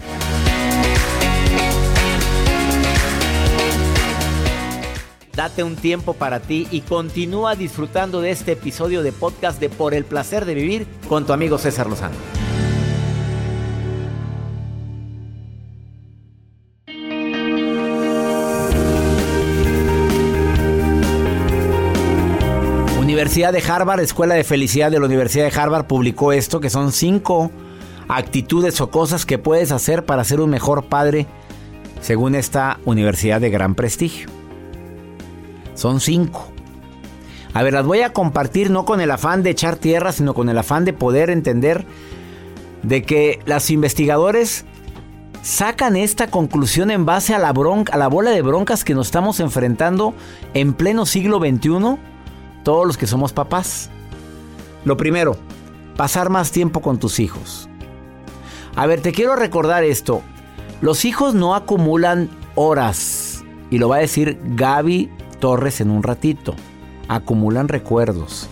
Date 5.40 5.64
un 5.64 5.74
tiempo 5.74 6.12
para 6.12 6.40
ti 6.40 6.68
y 6.70 6.82
continúa 6.82 7.56
disfrutando 7.56 8.20
de 8.20 8.30
este 8.30 8.52
episodio 8.52 9.02
de 9.02 9.10
podcast 9.10 9.58
de 9.58 9.70
Por 9.70 9.94
el 9.94 10.04
placer 10.04 10.44
de 10.44 10.52
vivir 10.52 10.86
con 11.08 11.24
tu 11.24 11.32
amigo 11.32 11.56
César 11.56 11.86
Lozano. 11.86 12.14
Universidad 23.00 23.54
de 23.54 23.62
Harvard, 23.66 24.00
Escuela 24.00 24.34
de 24.34 24.44
Felicidad 24.44 24.90
de 24.90 25.00
la 25.00 25.06
Universidad 25.06 25.50
de 25.50 25.58
Harvard 25.58 25.86
publicó 25.86 26.34
esto, 26.34 26.60
que 26.60 26.68
son 26.68 26.92
cinco 26.92 27.50
actitudes 28.08 28.78
o 28.82 28.90
cosas 28.90 29.24
que 29.24 29.38
puedes 29.38 29.72
hacer 29.72 30.04
para 30.04 30.22
ser 30.22 30.42
un 30.42 30.50
mejor 30.50 30.84
padre, 30.84 31.26
según 32.02 32.34
esta 32.34 32.78
universidad 32.84 33.40
de 33.40 33.48
gran 33.48 33.74
prestigio. 33.74 34.39
Son 35.80 35.98
cinco. 35.98 36.46
A 37.54 37.62
ver, 37.62 37.72
las 37.72 37.86
voy 37.86 38.02
a 38.02 38.12
compartir 38.12 38.70
no 38.70 38.84
con 38.84 39.00
el 39.00 39.10
afán 39.10 39.42
de 39.42 39.48
echar 39.48 39.76
tierra, 39.76 40.12
sino 40.12 40.34
con 40.34 40.50
el 40.50 40.58
afán 40.58 40.84
de 40.84 40.92
poder 40.92 41.30
entender 41.30 41.86
de 42.82 43.02
que 43.02 43.40
los 43.46 43.70
investigadores 43.70 44.66
sacan 45.40 45.96
esta 45.96 46.26
conclusión 46.26 46.90
en 46.90 47.06
base 47.06 47.34
a 47.34 47.38
la 47.38 47.54
bronca, 47.54 47.94
a 47.94 47.96
la 47.96 48.08
bola 48.08 48.30
de 48.30 48.42
broncas 48.42 48.84
que 48.84 48.92
nos 48.92 49.06
estamos 49.06 49.40
enfrentando 49.40 50.12
en 50.52 50.74
pleno 50.74 51.06
siglo 51.06 51.38
XXI, 51.38 51.96
todos 52.62 52.86
los 52.86 52.98
que 52.98 53.06
somos 53.06 53.32
papás. 53.32 53.88
Lo 54.84 54.98
primero, 54.98 55.38
pasar 55.96 56.28
más 56.28 56.50
tiempo 56.50 56.82
con 56.82 56.98
tus 56.98 57.18
hijos. 57.20 57.70
A 58.76 58.84
ver, 58.84 59.00
te 59.00 59.12
quiero 59.12 59.34
recordar 59.34 59.82
esto. 59.82 60.20
Los 60.82 61.06
hijos 61.06 61.32
no 61.32 61.54
acumulan 61.54 62.28
horas. 62.54 63.42
Y 63.70 63.78
lo 63.78 63.88
va 63.88 63.96
a 63.96 64.00
decir 64.00 64.38
Gaby 64.44 65.10
Torres 65.40 65.80
en 65.80 65.90
un 65.90 66.02
ratito. 66.02 66.54
Acumulan 67.08 67.68
recuerdos. 67.68 68.48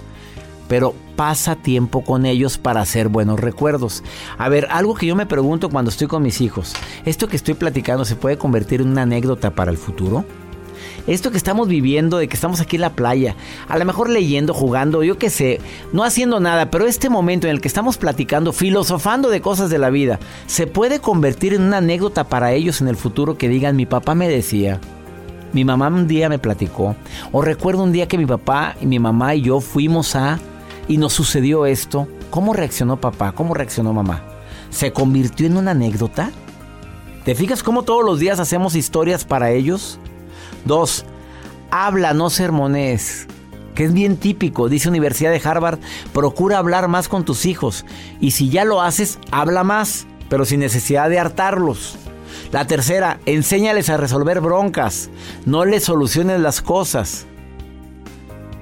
Pero 0.68 0.94
pasa 1.16 1.56
tiempo 1.56 2.02
con 2.02 2.26
ellos 2.26 2.58
para 2.58 2.80
hacer 2.80 3.08
buenos 3.08 3.40
recuerdos. 3.40 4.02
A 4.36 4.48
ver, 4.48 4.66
algo 4.70 4.94
que 4.94 5.06
yo 5.06 5.16
me 5.16 5.26
pregunto 5.26 5.70
cuando 5.70 5.90
estoy 5.90 6.08
con 6.08 6.22
mis 6.22 6.40
hijos. 6.40 6.74
¿Esto 7.04 7.28
que 7.28 7.36
estoy 7.36 7.54
platicando 7.54 8.04
se 8.04 8.16
puede 8.16 8.38
convertir 8.38 8.80
en 8.80 8.88
una 8.88 9.02
anécdota 9.02 9.50
para 9.50 9.70
el 9.70 9.78
futuro? 9.78 10.24
Esto 11.08 11.30
que 11.30 11.38
estamos 11.38 11.68
viviendo, 11.68 12.18
de 12.18 12.28
que 12.28 12.34
estamos 12.34 12.60
aquí 12.60 12.76
en 12.76 12.82
la 12.82 12.92
playa, 12.92 13.34
a 13.66 13.78
lo 13.78 13.84
mejor 13.86 14.10
leyendo, 14.10 14.52
jugando, 14.52 15.02
yo 15.02 15.16
qué 15.16 15.30
sé, 15.30 15.58
no 15.92 16.04
haciendo 16.04 16.38
nada, 16.38 16.70
pero 16.70 16.86
este 16.86 17.08
momento 17.08 17.46
en 17.46 17.54
el 17.54 17.62
que 17.62 17.68
estamos 17.68 17.96
platicando, 17.96 18.52
filosofando 18.52 19.30
de 19.30 19.40
cosas 19.40 19.70
de 19.70 19.78
la 19.78 19.88
vida, 19.88 20.20
se 20.46 20.66
puede 20.66 21.00
convertir 21.00 21.54
en 21.54 21.62
una 21.62 21.78
anécdota 21.78 22.24
para 22.24 22.52
ellos 22.52 22.82
en 22.82 22.88
el 22.88 22.96
futuro 22.96 23.38
que 23.38 23.48
digan, 23.48 23.74
mi 23.74 23.86
papá 23.86 24.14
me 24.14 24.28
decía, 24.28 24.80
mi 25.52 25.64
mamá 25.64 25.88
un 25.88 26.06
día 26.06 26.28
me 26.28 26.38
platicó, 26.38 26.96
o 27.32 27.42
recuerdo 27.42 27.82
un 27.82 27.92
día 27.92 28.08
que 28.08 28.18
mi 28.18 28.26
papá 28.26 28.76
y 28.80 28.86
mi 28.86 28.98
mamá 28.98 29.34
y 29.34 29.42
yo 29.42 29.60
fuimos 29.60 30.14
a, 30.16 30.38
y 30.88 30.96
nos 30.96 31.12
sucedió 31.12 31.66
esto, 31.66 32.08
¿cómo 32.30 32.52
reaccionó 32.52 33.00
papá? 33.00 33.32
¿Cómo 33.32 33.54
reaccionó 33.54 33.92
mamá? 33.92 34.22
¿Se 34.70 34.92
convirtió 34.92 35.46
en 35.46 35.56
una 35.56 35.72
anécdota? 35.72 36.30
¿Te 37.24 37.34
fijas 37.34 37.62
cómo 37.62 37.82
todos 37.82 38.04
los 38.04 38.20
días 38.20 38.40
hacemos 38.40 38.74
historias 38.74 39.24
para 39.24 39.50
ellos? 39.50 39.98
Dos, 40.64 41.04
habla, 41.70 42.14
no 42.14 42.30
sermones. 42.30 43.26
Que 43.74 43.84
es 43.84 43.92
bien 43.92 44.16
típico, 44.16 44.68
dice 44.68 44.88
Universidad 44.88 45.30
de 45.30 45.40
Harvard, 45.42 45.78
procura 46.12 46.58
hablar 46.58 46.88
más 46.88 47.08
con 47.08 47.24
tus 47.24 47.46
hijos. 47.46 47.84
Y 48.20 48.32
si 48.32 48.48
ya 48.48 48.64
lo 48.64 48.80
haces, 48.80 49.18
habla 49.30 49.62
más, 49.62 50.06
pero 50.28 50.44
sin 50.44 50.60
necesidad 50.60 51.10
de 51.10 51.18
hartarlos. 51.18 51.96
La 52.52 52.66
tercera, 52.66 53.20
enséñales 53.26 53.90
a 53.90 53.98
resolver 53.98 54.40
broncas. 54.40 55.10
No 55.44 55.64
les 55.64 55.84
soluciones 55.84 56.40
las 56.40 56.62
cosas. 56.62 57.26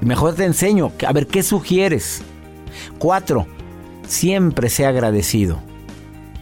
Mejor 0.01 0.35
te 0.35 0.45
enseño, 0.45 0.93
a 1.07 1.13
ver 1.13 1.29
qué 1.29 1.43
sugieres. 1.43 2.23
Cuatro, 2.99 3.47
siempre 4.07 4.71
sea 4.71 4.89
agradecido 4.89 5.61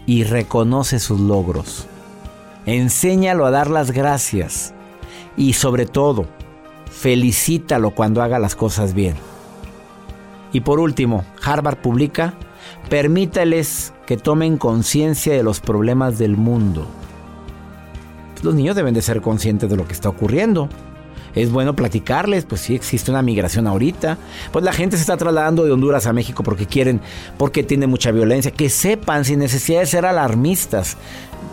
y 0.06 0.24
reconoce 0.24 0.98
sus 0.98 1.20
logros. 1.20 1.86
Enséñalo 2.66 3.44
a 3.44 3.50
dar 3.50 3.68
las 3.68 3.90
gracias. 3.90 4.72
Y 5.36 5.52
sobre 5.52 5.84
todo, 5.84 6.26
felicítalo 6.90 7.90
cuando 7.90 8.22
haga 8.22 8.38
las 8.38 8.54
cosas 8.54 8.94
bien. 8.94 9.16
Y 10.52 10.60
por 10.60 10.80
último, 10.80 11.24
Harvard 11.42 11.78
publica, 11.78 12.34
permítales 12.88 13.92
que 14.06 14.16
tomen 14.16 14.56
conciencia 14.56 15.34
de 15.34 15.42
los 15.42 15.60
problemas 15.60 16.18
del 16.18 16.36
mundo. 16.36 16.86
Los 18.44 18.54
niños 18.54 18.76
deben 18.76 18.92
de 18.92 19.00
ser 19.00 19.22
conscientes 19.22 19.70
de 19.70 19.76
lo 19.76 19.86
que 19.86 19.94
está 19.94 20.10
ocurriendo. 20.10 20.68
Es 21.34 21.50
bueno 21.50 21.74
platicarles, 21.74 22.44
pues 22.44 22.60
sí 22.60 22.74
existe 22.74 23.10
una 23.10 23.22
migración 23.22 23.66
ahorita. 23.66 24.18
Pues 24.52 24.64
la 24.64 24.72
gente 24.72 24.96
se 24.96 25.00
está 25.00 25.16
trasladando 25.16 25.64
de 25.64 25.72
Honduras 25.72 26.06
a 26.06 26.12
México 26.12 26.42
porque 26.42 26.66
quieren, 26.66 27.00
porque 27.38 27.62
tiene 27.62 27.86
mucha 27.86 28.12
violencia. 28.12 28.50
Que 28.50 28.68
sepan 28.68 29.24
sin 29.24 29.38
necesidad 29.38 29.80
de 29.80 29.86
ser 29.86 30.04
alarmistas. 30.04 30.98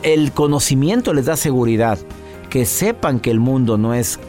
El 0.04 0.34
conocimiento 0.34 1.14
les 1.14 1.28
da 1.28 1.38
seguridad. 1.38 1.98
Que 2.50 2.66
sepan 2.66 3.22
que 3.22 3.32
el 3.32 3.40
mundo 3.40 3.78
no 3.78 3.94
es 3.94 4.20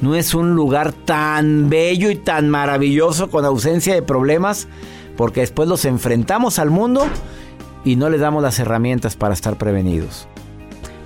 no 0.00 0.14
es 0.14 0.32
un 0.32 0.54
lugar 0.54 0.92
tan 0.92 1.68
bello 1.68 2.08
y 2.10 2.14
tan 2.14 2.48
maravilloso 2.48 3.30
con 3.30 3.44
ausencia 3.44 3.94
de 3.94 4.02
problemas, 4.02 4.68
porque 5.16 5.40
después 5.40 5.68
los 5.68 5.84
enfrentamos 5.84 6.60
al 6.60 6.70
mundo 6.70 7.04
y 7.84 7.96
no 7.96 8.08
les 8.08 8.20
damos 8.20 8.40
las 8.44 8.60
herramientas 8.60 9.16
para 9.16 9.34
estar 9.34 9.56
prevenidos. 9.56 10.28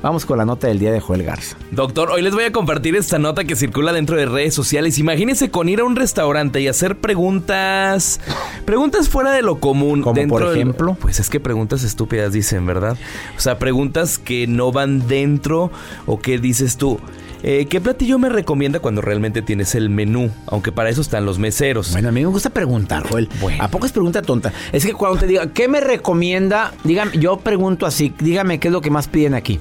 Vamos 0.03 0.27
con 0.27 0.37
la 0.37 0.45
nota 0.45 0.67
del 0.67 0.81
día 0.81 0.91
de 0.91 0.99
Joel 0.99 1.23
Garza. 1.23 1.57
Doctor, 1.71 2.11
hoy 2.11 2.23
les 2.23 2.35
voy 2.35 2.43
a 2.43 2.51
compartir 2.51 2.97
esta 2.97 3.21
nota 3.21 3.45
que 3.45 3.55
circula 3.55 3.93
dentro 3.93 4.17
de 4.17 4.27
redes 4.27 4.53
sociales. 4.53 4.99
Imagínense 4.99 5.51
con 5.51 5.69
ir 5.69 5.79
a 5.79 5.85
un 5.85 5.95
restaurante 5.95 6.61
y 6.61 6.67
hacer 6.67 6.97
preguntas. 6.99 8.21
Preguntas 8.65 9.09
fuera 9.09 9.31
de 9.31 9.43
lo 9.43 9.61
común. 9.61 10.03
Como 10.03 10.27
por 10.27 10.43
ejemplo. 10.43 10.97
pues 11.01 11.21
es 11.21 11.31
que 11.31 11.39
preguntas 11.39 11.85
estúpidas 11.85 12.33
dicen, 12.33 12.67
¿verdad? 12.67 12.97
O 13.37 13.41
sea, 13.41 13.61
preguntas 13.61 14.19
que 14.19 14.49
no 14.49 14.73
van 14.73 15.07
dentro 15.07 15.71
o 16.07 16.19
que 16.19 16.39
dices 16.39 16.77
tú. 16.79 16.99
Eh, 17.45 17.67
¿Qué 17.67 17.81
platillo 17.81 18.19
me 18.19 18.29
recomienda 18.29 18.79
cuando 18.81 19.03
realmente 19.03 19.43
tienes 19.43 19.75
el 19.75 19.89
menú? 19.89 20.31
Aunque 20.47 20.73
para 20.73 20.91
eso 20.91 21.01
están 21.01 21.25
los 21.25 21.39
meseros. 21.39 21.93
Bueno, 21.93 22.09
a 22.09 22.13
mí 22.13 22.21
me 22.21 22.27
gusta 22.27 22.51
preguntar, 22.51 23.09
Joel. 23.09 23.29
¿A 23.59 23.69
poco 23.69 23.87
es 23.87 23.93
pregunta 23.93 24.23
tonta? 24.23 24.53
Es 24.73 24.85
que 24.85 24.93
cuando 24.95 25.19
te 25.19 25.27
diga, 25.27 25.49
¿qué 25.53 25.69
me 25.69 25.81
recomienda? 25.81 26.73
Dígame, 26.85 27.19
yo 27.19 27.39
pregunto 27.39 27.87
así, 27.87 28.13
dígame 28.19 28.61
qué 28.61 28.69
es 28.69 28.73
lo 28.73 28.81
que 28.81 28.91
más 28.91 29.09
piden 29.09 29.35
aquí. 29.35 29.59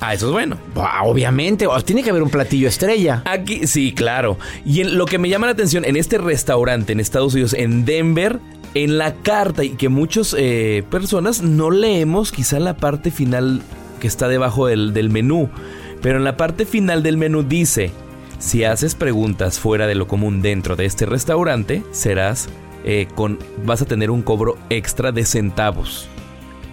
Ah, 0.00 0.14
eso 0.14 0.26
es 0.26 0.32
bueno. 0.32 0.58
Obviamente, 1.04 1.66
tiene 1.84 2.02
que 2.02 2.10
haber 2.10 2.22
un 2.22 2.30
platillo 2.30 2.68
estrella. 2.68 3.22
Aquí, 3.24 3.66
sí, 3.66 3.92
claro. 3.92 4.38
Y 4.64 4.80
en, 4.82 4.98
lo 4.98 5.06
que 5.06 5.18
me 5.18 5.28
llama 5.28 5.46
la 5.46 5.52
atención, 5.52 5.84
en 5.84 5.96
este 5.96 6.18
restaurante 6.18 6.92
en 6.92 7.00
Estados 7.00 7.34
Unidos, 7.34 7.54
en 7.54 7.84
Denver, 7.84 8.40
en 8.74 8.98
la 8.98 9.14
carta, 9.14 9.64
y 9.64 9.70
que 9.70 9.88
muchas 9.88 10.34
eh, 10.38 10.84
personas 10.90 11.42
no 11.42 11.70
leemos 11.70 12.32
quizá 12.32 12.60
la 12.60 12.76
parte 12.76 13.10
final 13.10 13.62
que 14.00 14.06
está 14.06 14.28
debajo 14.28 14.66
del, 14.66 14.92
del 14.92 15.10
menú. 15.10 15.48
Pero 16.02 16.18
en 16.18 16.24
la 16.24 16.36
parte 16.36 16.66
final 16.66 17.02
del 17.02 17.16
menú 17.16 17.42
dice, 17.42 17.90
si 18.38 18.64
haces 18.64 18.94
preguntas 18.94 19.58
fuera 19.58 19.86
de 19.86 19.94
lo 19.94 20.06
común 20.06 20.42
dentro 20.42 20.76
de 20.76 20.84
este 20.84 21.06
restaurante, 21.06 21.82
serás 21.90 22.48
eh, 22.84 23.08
con, 23.14 23.38
vas 23.64 23.80
a 23.80 23.86
tener 23.86 24.10
un 24.10 24.22
cobro 24.22 24.58
extra 24.68 25.10
de 25.10 25.24
centavos 25.24 26.08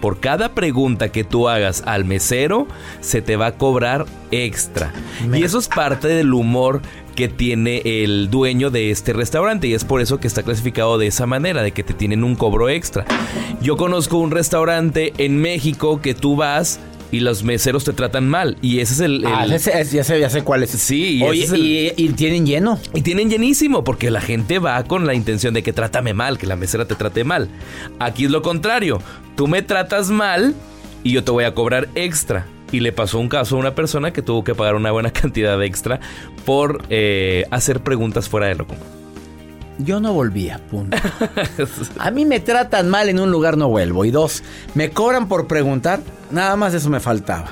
por 0.04 0.20
cada 0.20 0.50
pregunta 0.50 1.10
que 1.10 1.24
tú 1.24 1.48
hagas 1.48 1.82
al 1.86 2.04
mesero, 2.04 2.68
se 3.00 3.22
te 3.22 3.36
va 3.36 3.46
a 3.46 3.52
cobrar 3.52 4.04
extra. 4.32 4.92
Y 5.32 5.44
eso 5.44 5.58
es 5.58 5.66
parte 5.66 6.08
del 6.08 6.34
humor 6.34 6.82
que 7.16 7.28
tiene 7.28 7.80
el 7.86 8.28
dueño 8.28 8.68
de 8.68 8.90
este 8.90 9.14
restaurante 9.14 9.66
y 9.66 9.72
es 9.72 9.86
por 9.86 10.02
eso 10.02 10.20
que 10.20 10.26
está 10.26 10.42
clasificado 10.42 10.98
de 10.98 11.06
esa 11.06 11.24
manera, 11.24 11.62
de 11.62 11.72
que 11.72 11.82
te 11.82 11.94
tienen 11.94 12.22
un 12.22 12.34
cobro 12.34 12.68
extra. 12.68 13.06
Yo 13.62 13.78
conozco 13.78 14.18
un 14.18 14.30
restaurante 14.30 15.14
en 15.16 15.40
México 15.40 16.02
que 16.02 16.12
tú 16.12 16.36
vas 16.36 16.80
y 17.10 17.20
los 17.20 17.44
meseros 17.44 17.84
te 17.84 17.92
tratan 17.92 18.28
mal. 18.28 18.56
Y 18.60 18.80
ese 18.80 18.94
es 18.94 19.00
el. 19.00 19.24
Ah, 19.26 19.46
ya, 19.46 19.58
sé, 19.58 20.20
ya, 20.20 20.30
sé, 20.30 20.42
cuál 20.42 20.62
es. 20.62 20.70
Sí, 20.70 21.22
y, 21.22 21.92
y, 21.96 22.08
tienen 22.10 22.46
lleno. 22.46 22.78
Y 22.94 23.02
tienen 23.02 23.30
llenísimo, 23.30 23.84
porque 23.84 24.10
la 24.10 24.20
gente 24.20 24.58
va 24.58 24.82
con 24.84 25.06
la 25.06 25.14
intención 25.14 25.54
de 25.54 25.62
que 25.62 25.72
trátame 25.72 26.14
mal, 26.14 26.38
que 26.38 26.46
la 26.46 26.56
mesera 26.56 26.86
te 26.86 26.94
trate 26.94 27.24
mal. 27.24 27.48
Aquí 27.98 28.24
es 28.24 28.30
lo 28.30 28.42
contrario. 28.42 29.00
Tú 29.36 29.46
me 29.46 29.62
tratas 29.62 30.10
mal 30.10 30.54
y 31.02 31.12
yo 31.12 31.24
te 31.24 31.30
voy 31.30 31.44
a 31.44 31.54
cobrar 31.54 31.88
extra. 31.94 32.46
Y 32.72 32.80
le 32.80 32.90
pasó 32.90 33.20
un 33.20 33.28
caso 33.28 33.56
a 33.56 33.58
una 33.60 33.74
persona 33.74 34.12
que 34.12 34.22
tuvo 34.22 34.42
que 34.42 34.54
pagar 34.54 34.74
una 34.74 34.90
buena 34.90 35.10
cantidad 35.12 35.58
de 35.58 35.66
extra 35.66 36.00
por 36.44 36.82
eh, 36.90 37.44
hacer 37.50 37.80
preguntas 37.80 38.28
fuera 38.28 38.48
de 38.48 38.56
lo 38.56 38.66
común. 38.66 39.03
Yo 39.78 39.98
no 39.98 40.12
volvía, 40.12 40.60
punto. 40.70 40.96
A 41.98 42.10
mí 42.10 42.24
me 42.24 42.40
tratan 42.40 42.88
mal 42.88 43.08
en 43.08 43.18
un 43.18 43.30
lugar, 43.30 43.56
no 43.56 43.68
vuelvo. 43.68 44.04
Y 44.04 44.10
dos, 44.10 44.42
me 44.74 44.90
cobran 44.90 45.26
por 45.26 45.46
preguntar. 45.46 46.00
Nada 46.30 46.56
más 46.56 46.74
eso 46.74 46.90
me 46.90 47.00
faltaba. 47.00 47.48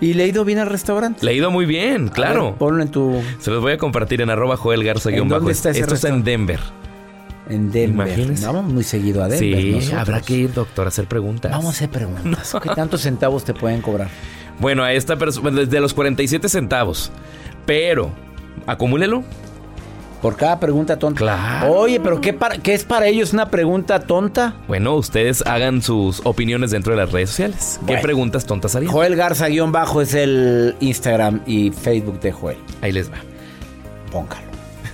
Y 0.00 0.14
le 0.14 0.24
he 0.24 0.28
ido 0.28 0.44
bien 0.44 0.58
al 0.58 0.68
restaurante. 0.68 1.24
Le 1.24 1.32
he 1.32 1.34
ido 1.34 1.50
muy 1.50 1.66
bien, 1.66 2.08
claro. 2.08 2.56
ponlo 2.58 2.82
en 2.82 2.90
tu. 2.90 3.20
Se 3.40 3.50
los 3.50 3.60
voy 3.60 3.72
a 3.72 3.78
compartir 3.78 4.20
en 4.20 4.30
arroba 4.30 4.56
Joel 4.56 4.84
Garza. 4.84 5.10
¿Dónde 5.10 5.52
está 5.52 5.70
ese 5.70 5.80
Esto 5.80 5.94
está 5.94 6.08
en 6.08 6.24
Denver. 6.24 6.60
En 7.48 7.70
Denver. 7.70 8.32
Vamos 8.42 8.72
muy 8.72 8.84
seguido 8.84 9.22
a 9.22 9.28
Denver. 9.28 9.82
Sí, 9.82 9.92
habrá 9.92 10.20
que 10.20 10.34
ir, 10.34 10.54
doctor, 10.54 10.86
a 10.86 10.88
hacer 10.88 11.06
preguntas. 11.06 11.52
Vamos 11.52 11.66
a 11.66 11.70
hacer 11.70 11.90
preguntas. 11.90 12.56
¿Qué 12.62 12.68
tantos 12.74 13.02
centavos 13.02 13.44
te 13.44 13.52
pueden 13.52 13.82
cobrar? 13.82 14.08
Bueno, 14.60 14.82
a 14.84 14.92
esta 14.92 15.16
persona, 15.16 15.50
desde 15.50 15.80
los 15.80 15.92
47 15.92 16.48
centavos. 16.48 17.10
Pero, 17.66 18.10
acumúlelo 18.66 19.24
por 20.24 20.36
cada 20.36 20.58
pregunta 20.58 20.98
tonta. 20.98 21.18
Claro. 21.18 21.70
Oye, 21.70 22.00
pero 22.00 22.18
qué, 22.18 22.34
¿qué 22.62 22.72
es 22.72 22.82
para 22.82 23.08
ellos 23.08 23.34
una 23.34 23.50
pregunta 23.50 24.00
tonta? 24.00 24.54
Bueno, 24.66 24.94
ustedes 24.94 25.42
hagan 25.42 25.82
sus 25.82 26.22
opiniones 26.24 26.70
dentro 26.70 26.94
de 26.94 27.00
las 27.00 27.12
redes 27.12 27.28
sociales. 27.28 27.78
¿Qué 27.86 27.98
preguntas 27.98 28.46
tontas 28.46 28.74
harían? 28.74 28.90
Joel 28.90 29.16
Garza-bajo 29.16 30.00
es 30.00 30.14
el 30.14 30.76
Instagram 30.80 31.42
y 31.44 31.72
Facebook 31.72 32.20
de 32.20 32.32
Joel. 32.32 32.56
Ahí 32.80 32.92
les 32.92 33.12
va. 33.12 33.18
Póngalo. 34.10 34.46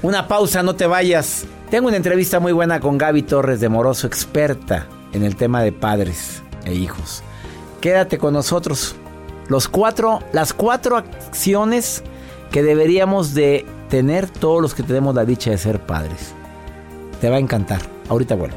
Una 0.03 0.27
pausa, 0.27 0.65
no 0.65 0.75
te 0.75 0.89
vayas. 0.89 1.47
Tengo 1.71 1.87
una 1.87 1.97
entrevista 1.97 2.41
muy 2.41 2.51
buena 2.51 2.81
con 2.81 2.99
Gaby 2.99 3.23
Torres 3.23 3.61
de 3.61 3.69
Moroso, 3.69 4.09
experta 4.09 4.89
en 5.13 5.23
el 5.23 5.37
tema 5.37 5.63
de 5.63 5.71
padres 5.71 6.43
e 6.65 6.75
hijos. 6.75 7.23
Quédate 7.81 8.19
con 8.19 8.33
nosotros. 8.33 8.97
Los 9.47 9.69
cuatro, 9.69 10.25
las 10.33 10.53
cuatro 10.53 10.97
acciones 10.97 12.03
que 12.51 12.65
deberíamos 12.65 13.33
de 13.33 13.65
tener 13.91 14.31
todos 14.31 14.63
los 14.63 14.75
que 14.75 14.83
tenemos 14.83 15.15
la 15.15 15.27
dicha 15.27 15.51
de 15.51 15.59
ser 15.59 15.81
padres. 15.81 16.33
Te 17.21 17.29
va 17.29 17.37
a 17.37 17.41
encantar. 17.41 17.81
Ahorita 18.09 18.37
vuelvo. 18.37 18.57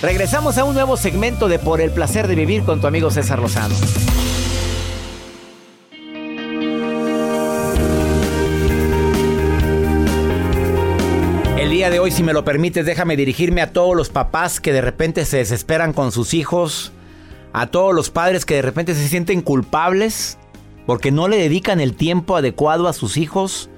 Regresamos 0.00 0.58
a 0.58 0.64
un 0.64 0.74
nuevo 0.74 0.96
segmento 0.96 1.48
de 1.48 1.58
Por 1.58 1.80
el 1.80 1.90
Placer 1.90 2.28
de 2.28 2.34
Vivir 2.34 2.62
con 2.62 2.80
tu 2.80 2.86
amigo 2.86 3.10
César 3.10 3.40
Lozano. 3.40 3.74
El 11.58 11.70
día 11.70 11.90
de 11.90 11.98
hoy, 11.98 12.10
si 12.10 12.22
me 12.22 12.32
lo 12.32 12.44
permites, 12.44 12.86
déjame 12.86 13.16
dirigirme 13.16 13.60
a 13.60 13.72
todos 13.72 13.96
los 13.96 14.08
papás 14.08 14.60
que 14.60 14.72
de 14.72 14.80
repente 14.80 15.24
se 15.24 15.38
desesperan 15.38 15.92
con 15.92 16.12
sus 16.12 16.32
hijos, 16.32 16.92
a 17.52 17.66
todos 17.66 17.94
los 17.94 18.10
padres 18.10 18.44
que 18.44 18.54
de 18.54 18.62
repente 18.62 18.94
se 18.94 19.08
sienten 19.08 19.42
culpables 19.42 20.38
porque 20.86 21.10
no 21.10 21.28
le 21.28 21.38
dedican 21.38 21.80
el 21.80 21.94
tiempo 21.94 22.36
adecuado 22.36 22.88
a 22.88 22.92
sus 22.92 23.16
hijos 23.16 23.68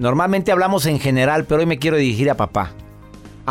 normalmente 0.00 0.50
hablamos 0.50 0.86
en 0.86 0.98
general, 0.98 1.44
pero 1.44 1.60
hoy 1.60 1.66
me 1.66 1.78
quiero 1.78 1.98
dirigir 1.98 2.30
a 2.30 2.34
papá. 2.34 2.72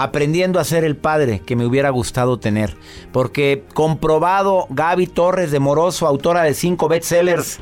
Aprendiendo 0.02 0.62
a 0.62 0.64
ser 0.64 0.86
el 0.86 0.96
padre 0.96 1.42
que 1.46 1.58
me 1.58 1.66
hubiera 1.66 1.90
gustado 1.90 2.40
tener. 2.40 2.74
Porque 3.12 3.66
comprobado, 3.74 4.66
Gaby 4.70 5.08
Torres 5.08 5.52
de 5.52 5.60
Moroso, 5.60 6.08
autora 6.08 6.44
de 6.44 6.54
cinco 6.54 6.88
bestsellers 6.88 7.60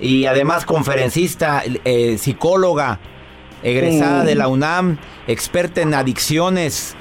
y 0.00 0.24
además 0.24 0.64
conferencista, 0.64 1.62
eh, 1.84 2.16
psicóloga, 2.16 2.98
egresada 3.62 4.24
de 4.24 4.34
la 4.36 4.48
UNAM, 4.48 4.96
experta 5.26 5.82
en 5.82 5.92
adicciones, 5.92 6.96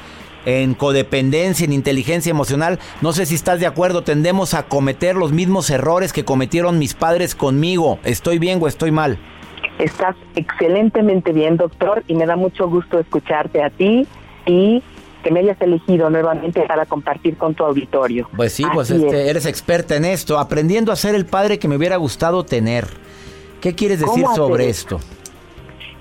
en 0.46 0.74
codependencia, 0.74 1.64
en 1.64 1.72
inteligencia 1.72 2.32
emocional. 2.32 2.78
No 3.00 3.14
sé 3.14 3.26
si 3.26 3.36
estás 3.36 3.62
de 3.62 3.68
acuerdo, 3.68 4.04
tendemos 4.04 4.54
a 4.54 4.64
cometer 4.64 5.16
los 5.16 5.32
mismos 5.32 5.70
errores 5.70 6.12
que 6.12 6.26
cometieron 6.26 6.80
mis 6.80 6.96
padres 6.96 7.34
conmigo. 7.34 7.98
¿Estoy 8.04 8.40
bien 8.40 8.60
o 8.62 8.68
estoy 8.68 8.92
mal? 8.92 9.20
Estás 9.80 10.18
excelentemente 10.36 11.32
bien, 11.32 11.56
doctor, 11.56 12.04
y 12.08 12.16
me 12.16 12.26
da 12.26 12.36
mucho 12.36 12.68
gusto 12.68 13.00
escucharte 13.00 13.64
a 13.64 13.70
ti 13.70 14.06
y 14.46 14.84
que 15.24 15.32
me 15.32 15.40
hayas 15.40 15.60
elegido 15.60 16.10
nuevamente 16.12 16.62
para 16.68 16.86
compartir 16.86 17.36
con 17.36 17.56
tu 17.56 17.64
auditorio. 17.64 18.30
Pues 18.36 18.54
sí, 18.54 18.64
pues 18.72 18.92
este, 18.92 19.28
eres 19.30 19.48
experta 19.48 19.96
en 19.96 20.06
esto, 20.06 20.38
aprendiendo 20.38 20.92
a 20.92 20.96
ser 20.96 21.16
el 21.16 21.26
padre 21.26 21.58
que 21.58 21.68
me 21.68 21.78
hubiera 21.78 21.98
gustado 21.98 22.46
tener. 22.46 22.86
¿Qué 23.60 23.74
quieres 23.74 24.00
decir 24.00 24.26
sobre 24.36 24.70
esto? 24.70 25.00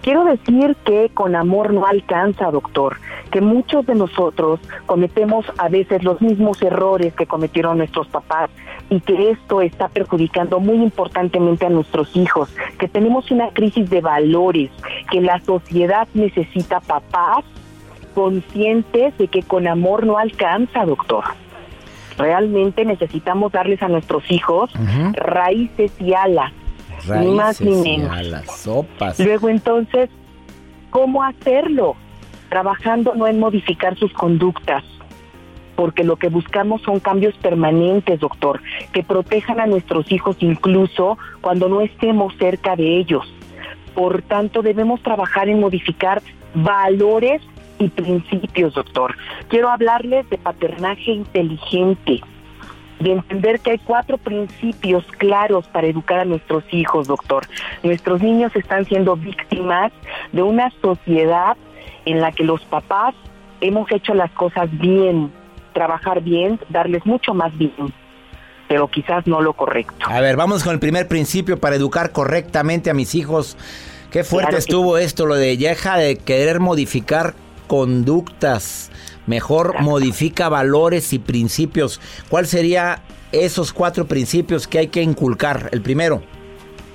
Quiero 0.03 0.27
decir 0.27 0.77
que 0.85 1.09
con 1.15 1.35
amor 1.35 1.73
no 1.73 1.87
alcanza, 1.87 2.51
doctor, 2.51 2.99
que 3.31 3.41
muchos 3.41 3.87
de 3.87 3.95
nosotros 3.95 4.61
cometemos 4.85 5.47
a 5.57 5.71
veces 5.71 6.05
los 6.05 6.21
mismos 6.21 6.61
errores 6.61 7.15
que 7.15 7.25
cometieron 7.25 7.79
nuestros 7.79 8.07
papás 8.09 8.51
y 8.91 9.01
que 9.01 9.31
esto 9.31 9.63
está 9.63 9.89
perjudicando 9.89 10.61
muy 10.61 10.77
importantemente 10.77 11.65
a 11.65 11.71
nuestros 11.71 12.15
hijos, 12.15 12.55
que 12.79 12.87
tenemos 12.87 13.31
una 13.31 13.49
crisis 13.55 13.89
de 13.89 14.03
valores, 14.03 14.71
que 15.11 15.23
la 15.23 15.41
sociedad 15.41 16.07
necesita 16.13 16.81
papás 16.81 17.47
conscientes 18.15 19.17
de 19.19 19.29
que 19.29 19.43
con 19.43 19.67
amor 19.67 20.07
no 20.07 20.19
alcanza, 20.19 20.85
doctor. 20.85 21.25
Realmente 22.17 22.85
necesitamos 22.85 23.53
darles 23.53 23.83
a 23.83 23.89
nuestros 23.89 24.31
hijos 24.31 24.71
raíces 25.15 25.93
y 26.01 26.15
alas, 26.15 26.53
ni 27.09 27.27
más 27.33 27.61
ni 27.61 27.75
menos. 27.75 28.11
alas, 28.11 28.61
sopas. 28.61 29.19
Luego 29.19 29.49
entonces, 29.49 30.11
¿cómo 30.91 31.25
hacerlo? 31.25 31.97
Trabajando 32.49 33.15
no 33.17 33.27
en 33.27 33.41
modificar 33.41 33.99
sus 33.99 34.13
conductas, 34.13 34.85
porque 35.75 36.05
lo 36.05 36.15
que 36.17 36.29
buscamos 36.29 36.83
son 36.83 37.01
cambios 37.01 37.35
permanentes, 37.39 38.21
doctor, 38.21 38.63
que 38.93 39.03
protejan 39.03 39.59
a 39.59 39.67
nuestros 39.67 40.13
hijos 40.13 40.37
incluso 40.39 41.19
cuando 41.41 41.69
no 41.69 41.81
estemos 41.81 42.33
cerca 42.39 42.77
de 42.77 42.97
ellos. 42.99 43.25
Por 43.95 44.23
tanto, 44.23 44.63
debemos 44.63 45.03
trabajar 45.03 45.49
en 45.49 45.59
modificar 45.59 46.23
valores 46.55 47.43
y 47.79 47.89
principios, 47.89 48.75
doctor. 48.75 49.15
Quiero 49.49 49.69
hablarles 49.71 50.29
de 50.31 50.39
paternaje 50.39 51.13
inteligente, 51.13 52.21
de 53.01 53.13
entender 53.13 53.61
que 53.61 53.73
hay 53.73 53.79
cuatro 53.79 54.19
principios 54.19 55.05
claros 55.19 55.67
para 55.69 55.87
educar 55.87 56.21
a 56.21 56.25
nuestros 56.25 56.65
hijos, 56.73 57.07
doctor. 57.07 57.47
Nuestros 57.83 58.23
niños 58.23 58.55
están 58.55 58.85
siendo 58.87 59.17
víctimas 59.17 59.93
de 60.33 60.43
una 60.43 60.71
sociedad 60.81 61.57
en 62.05 62.21
la 62.21 62.33
que 62.33 62.45
los 62.45 62.63
papás 62.65 63.15
hemos 63.61 63.91
hecho 63.91 64.15
las 64.15 64.31
cosas 64.33 64.69
bien, 64.79 65.33
trabajar 65.73 66.23
bien, 66.23 66.61
darles 66.69 67.05
mucho 67.07 67.35
más 67.35 67.57
bien 67.57 67.73
pero 68.67 68.89
quizás 68.89 69.27
no 69.27 69.41
lo 69.41 69.53
correcto. 69.53 70.07
A 70.09 70.21
ver, 70.21 70.37
vamos 70.37 70.65
con 70.65 70.73
el 70.73 70.81
primer 70.81 71.07
principio 71.07 71.61
para 71.61 71.77
educar 71.77 72.13
correctamente 72.13 72.91
a 72.91 72.95
mis 72.95 73.15
hijos. 73.15 73.57
Qué 74.11 74.25
fuerte 74.25 74.57
estuvo 74.57 74.97
esto, 74.97 75.27
lo 75.27 75.35
de 75.35 75.57
deja 75.57 75.97
de 75.97 76.17
querer 76.17 76.61
modificar 76.61 77.35
conductas, 77.67 78.91
mejor 79.27 79.81
modifica 79.81 80.49
valores 80.49 81.13
y 81.13 81.19
principios. 81.19 82.01
¿Cuál 82.29 82.47
sería 82.47 83.03
esos 83.33 83.73
cuatro 83.73 84.07
principios 84.07 84.69
que 84.69 84.79
hay 84.79 84.89
que 84.89 85.03
inculcar? 85.03 85.69
El 85.73 85.83
primero. 85.83 86.23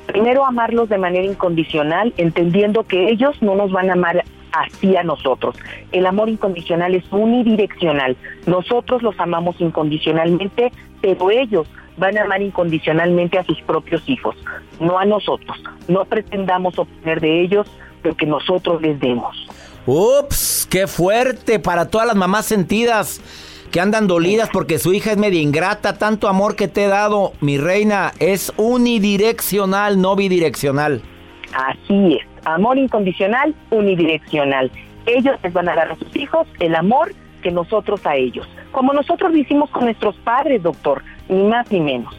Primero, 0.08 0.45
amarlos 0.45 0.89
de 0.89 0.97
manera 0.97 1.25
incondicional, 1.25 2.13
entendiendo 2.17 2.84
que 2.84 3.10
ellos 3.10 3.39
no 3.41 3.55
nos 3.55 3.71
van 3.71 3.89
a 3.89 3.93
amar 3.93 4.23
así 4.51 4.95
a 4.95 5.03
nosotros. 5.03 5.55
El 5.91 6.05
amor 6.05 6.29
incondicional 6.29 6.95
es 6.95 7.03
unidireccional. 7.12 8.17
Nosotros 8.47 9.03
los 9.03 9.19
amamos 9.19 9.55
incondicionalmente, 9.60 10.71
pero 11.01 11.29
ellos 11.29 11.67
van 11.97 12.17
a 12.17 12.23
amar 12.23 12.41
incondicionalmente 12.41 13.38
a 13.38 13.43
sus 13.43 13.62
propios 13.62 14.01
hijos, 14.08 14.36
no 14.79 14.97
a 14.97 15.05
nosotros. 15.05 15.62
No 15.88 16.05
pretendamos 16.05 16.79
obtener 16.79 17.19
de 17.19 17.41
ellos 17.41 17.67
lo 18.03 18.15
que 18.15 18.25
nosotros 18.25 18.82
les 18.82 18.99
demos. 18.99 19.47
Ups, 19.91 20.67
qué 20.69 20.86
fuerte 20.86 21.58
para 21.58 21.89
todas 21.89 22.06
las 22.06 22.15
mamás 22.15 22.45
sentidas 22.45 23.21
que 23.71 23.82
andan 23.82 24.06
dolidas 24.06 24.47
porque 24.54 24.78
su 24.78 24.93
hija 24.93 25.12
es 25.12 25.17
media 25.17 25.41
ingrata. 25.41 25.97
Tanto 25.97 26.28
amor 26.28 26.56
que 26.56 26.67
te 26.67 26.84
he 26.84 26.88
dado, 26.88 27.34
mi 27.41 27.58
reina, 27.58 28.12
es 28.19 28.54
unidireccional, 28.58 29.99
no 29.99 30.15
bidireccional. 30.15 31.02
Así 31.56 32.19
es, 32.19 32.45
amor 32.45 32.78
incondicional, 32.78 33.56
unidireccional. 33.71 34.71
Ellos 35.08 35.39
les 35.41 35.54
van 35.54 35.69
a 35.69 35.75
dar 35.75 35.91
a 35.91 35.95
sus 35.95 36.15
hijos 36.15 36.47
el 36.60 36.75
amor 36.75 37.15
que 37.41 37.49
nosotros 37.49 38.06
a 38.06 38.15
ellos. 38.15 38.47
Como 38.71 38.93
nosotros 38.93 39.32
lo 39.32 39.38
hicimos 39.39 39.71
con 39.71 39.86
nuestros 39.86 40.15
padres, 40.17 40.62
doctor, 40.62 41.02
ni 41.30 41.41
más 41.45 41.71
ni 41.71 41.80
menos. 41.80 42.15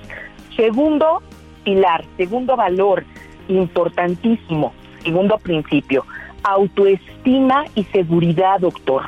Segundo 0.56 1.22
pilar, 1.62 2.04
segundo 2.16 2.56
valor 2.56 3.04
importantísimo, 3.46 4.72
segundo 5.04 5.38
principio, 5.38 6.04
autoestima 6.42 7.64
y 7.74 7.84
seguridad, 7.84 8.60
doctor. 8.60 9.04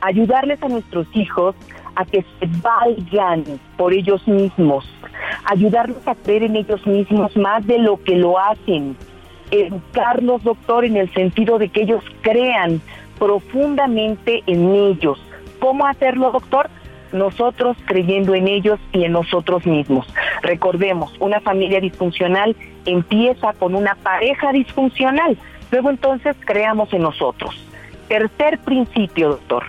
Ayudarles 0.00 0.62
a 0.62 0.68
nuestros 0.68 1.06
hijos 1.14 1.54
a 1.96 2.04
que 2.04 2.22
se 2.22 2.46
valgan 2.62 3.44
por 3.76 3.92
ellos 3.92 4.26
mismos, 4.28 4.84
ayudarlos 5.44 6.06
a 6.06 6.14
creer 6.14 6.44
en 6.44 6.56
ellos 6.56 6.86
mismos 6.86 7.34
más 7.36 7.66
de 7.66 7.78
lo 7.78 8.02
que 8.02 8.16
lo 8.16 8.38
hacen, 8.38 8.96
educarlos, 9.50 10.42
doctor, 10.44 10.84
en 10.84 10.96
el 10.96 11.12
sentido 11.14 11.58
de 11.58 11.68
que 11.68 11.82
ellos 11.82 12.04
crean 12.20 12.80
profundamente 13.18 14.42
en 14.46 14.74
ellos. 14.74 15.18
¿Cómo 15.58 15.86
hacerlo, 15.86 16.32
doctor? 16.32 16.68
Nosotros 17.12 17.76
creyendo 17.86 18.34
en 18.34 18.46
ellos 18.46 18.78
y 18.92 19.04
en 19.04 19.12
nosotros 19.12 19.64
mismos. 19.64 20.06
Recordemos, 20.42 21.14
una 21.18 21.40
familia 21.40 21.80
disfuncional 21.80 22.54
empieza 22.84 23.52
con 23.54 23.74
una 23.74 23.94
pareja 23.94 24.52
disfuncional. 24.52 25.38
Luego 25.70 25.90
entonces 25.90 26.36
creamos 26.44 26.92
en 26.92 27.02
nosotros. 27.02 27.54
Tercer 28.08 28.58
principio, 28.60 29.30
doctor. 29.30 29.64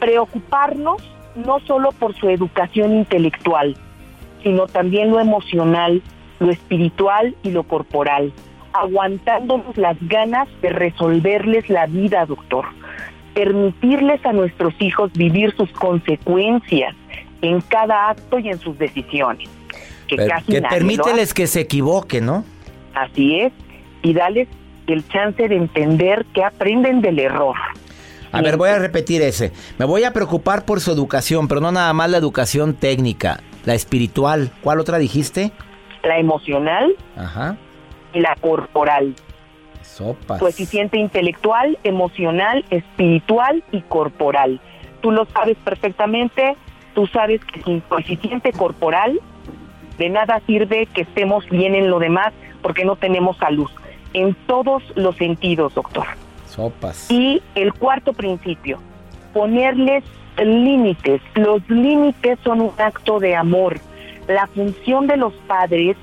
Preocuparnos 0.00 1.02
no 1.34 1.60
solo 1.60 1.92
por 1.92 2.14
su 2.14 2.28
educación 2.28 2.94
intelectual, 2.94 3.76
sino 4.42 4.66
también 4.66 5.10
lo 5.10 5.20
emocional, 5.20 6.02
lo 6.38 6.50
espiritual 6.50 7.34
y 7.42 7.50
lo 7.50 7.64
corporal, 7.64 8.32
aguantándonos 8.72 9.76
las 9.76 9.96
ganas 10.08 10.48
de 10.62 10.70
resolverles 10.70 11.68
la 11.68 11.86
vida, 11.86 12.24
doctor. 12.24 12.66
Permitirles 13.34 14.24
a 14.24 14.32
nuestros 14.32 14.74
hijos 14.80 15.12
vivir 15.12 15.54
sus 15.56 15.70
consecuencias 15.72 16.94
en 17.42 17.60
cada 17.60 18.08
acto 18.08 18.38
y 18.38 18.48
en 18.48 18.58
sus 18.58 18.78
decisiones. 18.78 19.50
Que, 20.08 20.16
casi 20.16 20.60
permíteles 20.62 21.34
que 21.34 21.46
se 21.46 21.60
equivoquen, 21.60 22.24
¿no? 22.26 22.44
Así 22.94 23.40
es 23.40 23.52
y 24.02 24.14
darles 24.14 24.48
el 24.86 25.06
chance 25.08 25.48
de 25.48 25.56
entender 25.56 26.24
que 26.32 26.44
aprenden 26.44 27.00
del 27.00 27.18
error. 27.18 27.56
A 28.32 28.42
ver, 28.42 28.56
voy 28.56 28.68
a 28.68 28.78
repetir 28.78 29.22
ese. 29.22 29.52
Me 29.78 29.84
voy 29.84 30.04
a 30.04 30.12
preocupar 30.12 30.64
por 30.64 30.80
su 30.80 30.92
educación, 30.92 31.48
pero 31.48 31.60
no 31.60 31.72
nada 31.72 31.92
más 31.92 32.10
la 32.10 32.18
educación 32.18 32.74
técnica, 32.74 33.40
la 33.64 33.74
espiritual. 33.74 34.50
¿Cuál 34.62 34.80
otra 34.80 34.98
dijiste? 34.98 35.52
La 36.02 36.18
emocional 36.18 36.94
Ajá. 37.16 37.56
y 38.12 38.20
la 38.20 38.36
corporal. 38.40 39.14
Sopas. 39.82 40.40
Coeficiente 40.40 40.98
intelectual, 40.98 41.78
emocional, 41.82 42.64
espiritual 42.70 43.64
y 43.72 43.80
corporal. 43.82 44.60
Tú 45.00 45.12
lo 45.12 45.24
sabes 45.26 45.56
perfectamente. 45.64 46.56
Tú 46.94 47.06
sabes 47.06 47.40
que 47.44 47.62
sin 47.62 47.80
coeficiente 47.80 48.52
corporal 48.52 49.20
de 49.98 50.08
nada 50.10 50.40
sirve 50.46 50.86
que 50.86 51.02
estemos 51.02 51.48
bien 51.48 51.74
en 51.74 51.90
lo 51.90 51.98
demás 51.98 52.32
porque 52.62 52.84
no 52.84 52.96
tenemos 52.96 53.36
salud 53.38 53.70
en 54.16 54.34
todos 54.46 54.82
los 54.96 55.14
sentidos, 55.16 55.74
doctor. 55.74 56.06
Sopas. 56.48 57.10
Y 57.10 57.42
el 57.54 57.74
cuarto 57.74 58.14
principio, 58.14 58.78
ponerles 59.32 60.02
límites. 60.38 61.20
Los 61.34 61.68
límites 61.68 62.38
son 62.42 62.62
un 62.62 62.72
acto 62.78 63.20
de 63.20 63.36
amor. 63.36 63.78
La 64.26 64.46
función 64.48 65.06
de 65.06 65.18
los 65.18 65.34
padres 65.46 65.96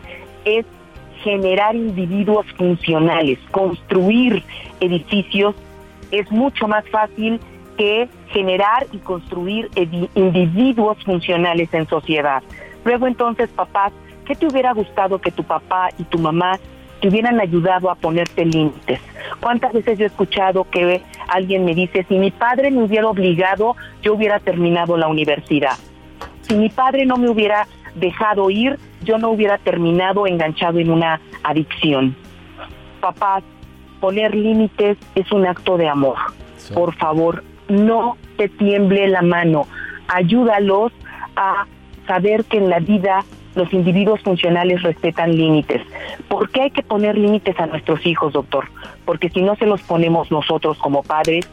es 0.46 0.66
generar 1.24 1.76
individuos 1.76 2.46
funcionales, 2.56 3.40
construir 3.52 4.44
edificios 4.80 5.56
es 6.12 6.32
mucho 6.32 6.68
más 6.68 6.88
fácil 6.90 7.40
que 7.78 8.08
generar 8.28 8.86
y 8.92 8.98
construir 9.00 9.72
individuos 10.14 10.98
funcionales 11.04 11.74
en 11.74 11.88
sociedad. 11.88 12.44
Luego 12.86 13.08
entonces, 13.08 13.50
papás, 13.50 13.92
¿qué 14.26 14.36
te 14.36 14.46
hubiera 14.46 14.74
gustado 14.74 15.20
que 15.20 15.32
tu 15.32 15.44
papá 15.44 15.90
y 15.98 16.04
tu 16.04 16.20
mamá 16.20 16.60
te 17.04 17.10
hubieran 17.10 17.42
ayudado 17.42 17.92
a 17.92 17.96
ponerte 17.96 18.46
límites. 18.46 19.02
¿Cuántas 19.42 19.74
veces 19.74 20.00
yo 20.00 20.06
he 20.06 20.08
escuchado 20.08 20.64
que 20.64 21.02
alguien 21.28 21.66
me 21.66 21.76
dice, 21.76 22.06
si 22.08 22.18
mi 22.18 22.32
padre 22.32 22.72
me 22.72 22.82
hubiera 22.82 23.10
obligado, 23.10 23.76
yo 24.02 24.14
hubiera 24.14 24.40
terminado 24.40 24.96
la 24.96 25.10
universidad? 25.10 25.78
Si 26.44 26.56
mi 26.56 26.70
padre 26.70 27.06
no 27.06 27.18
me 27.18 27.30
hubiera 27.30 27.68
dejado 27.96 28.50
ir, 28.50 28.80
yo 29.04 29.18
no 29.18 29.32
hubiera 29.32 29.58
terminado 29.58 30.28
enganchado 30.28 30.80
en 30.80 30.92
una 30.92 31.20
adicción. 31.44 32.16
Papás, 33.02 33.44
poner 34.00 34.34
límites 34.34 34.98
es 35.14 35.30
un 35.34 35.46
acto 35.46 35.76
de 35.76 35.90
amor. 35.90 36.16
Por 36.74 36.96
favor, 36.96 37.44
no 37.68 38.16
te 38.38 38.48
tiemble 38.48 39.10
la 39.10 39.24
mano. 39.24 39.68
Ayúdalos 40.08 40.94
a 41.36 41.66
saber 42.08 42.46
que 42.46 42.60
en 42.60 42.70
la 42.70 42.80
vida 42.80 43.26
los 43.56 43.72
individuos 43.74 44.22
funcionales 44.22 44.82
respetan 44.82 45.36
límites. 45.36 45.82
¿Por 46.28 46.50
qué 46.50 46.64
hay 46.64 46.72
que 46.72 46.84
poner 46.84 47.18
límites 47.18 47.60
a 47.60 47.68
nuestros 47.68 48.06
hijos, 48.06 48.34
doctor? 48.34 48.66
Porque 49.06 49.30
si 49.30 49.42
no 49.42 49.56
se 49.56 49.66
los 49.66 49.82
ponemos 49.82 50.32
nosotros 50.32 50.78
como 50.78 51.04
padres, 51.04 51.48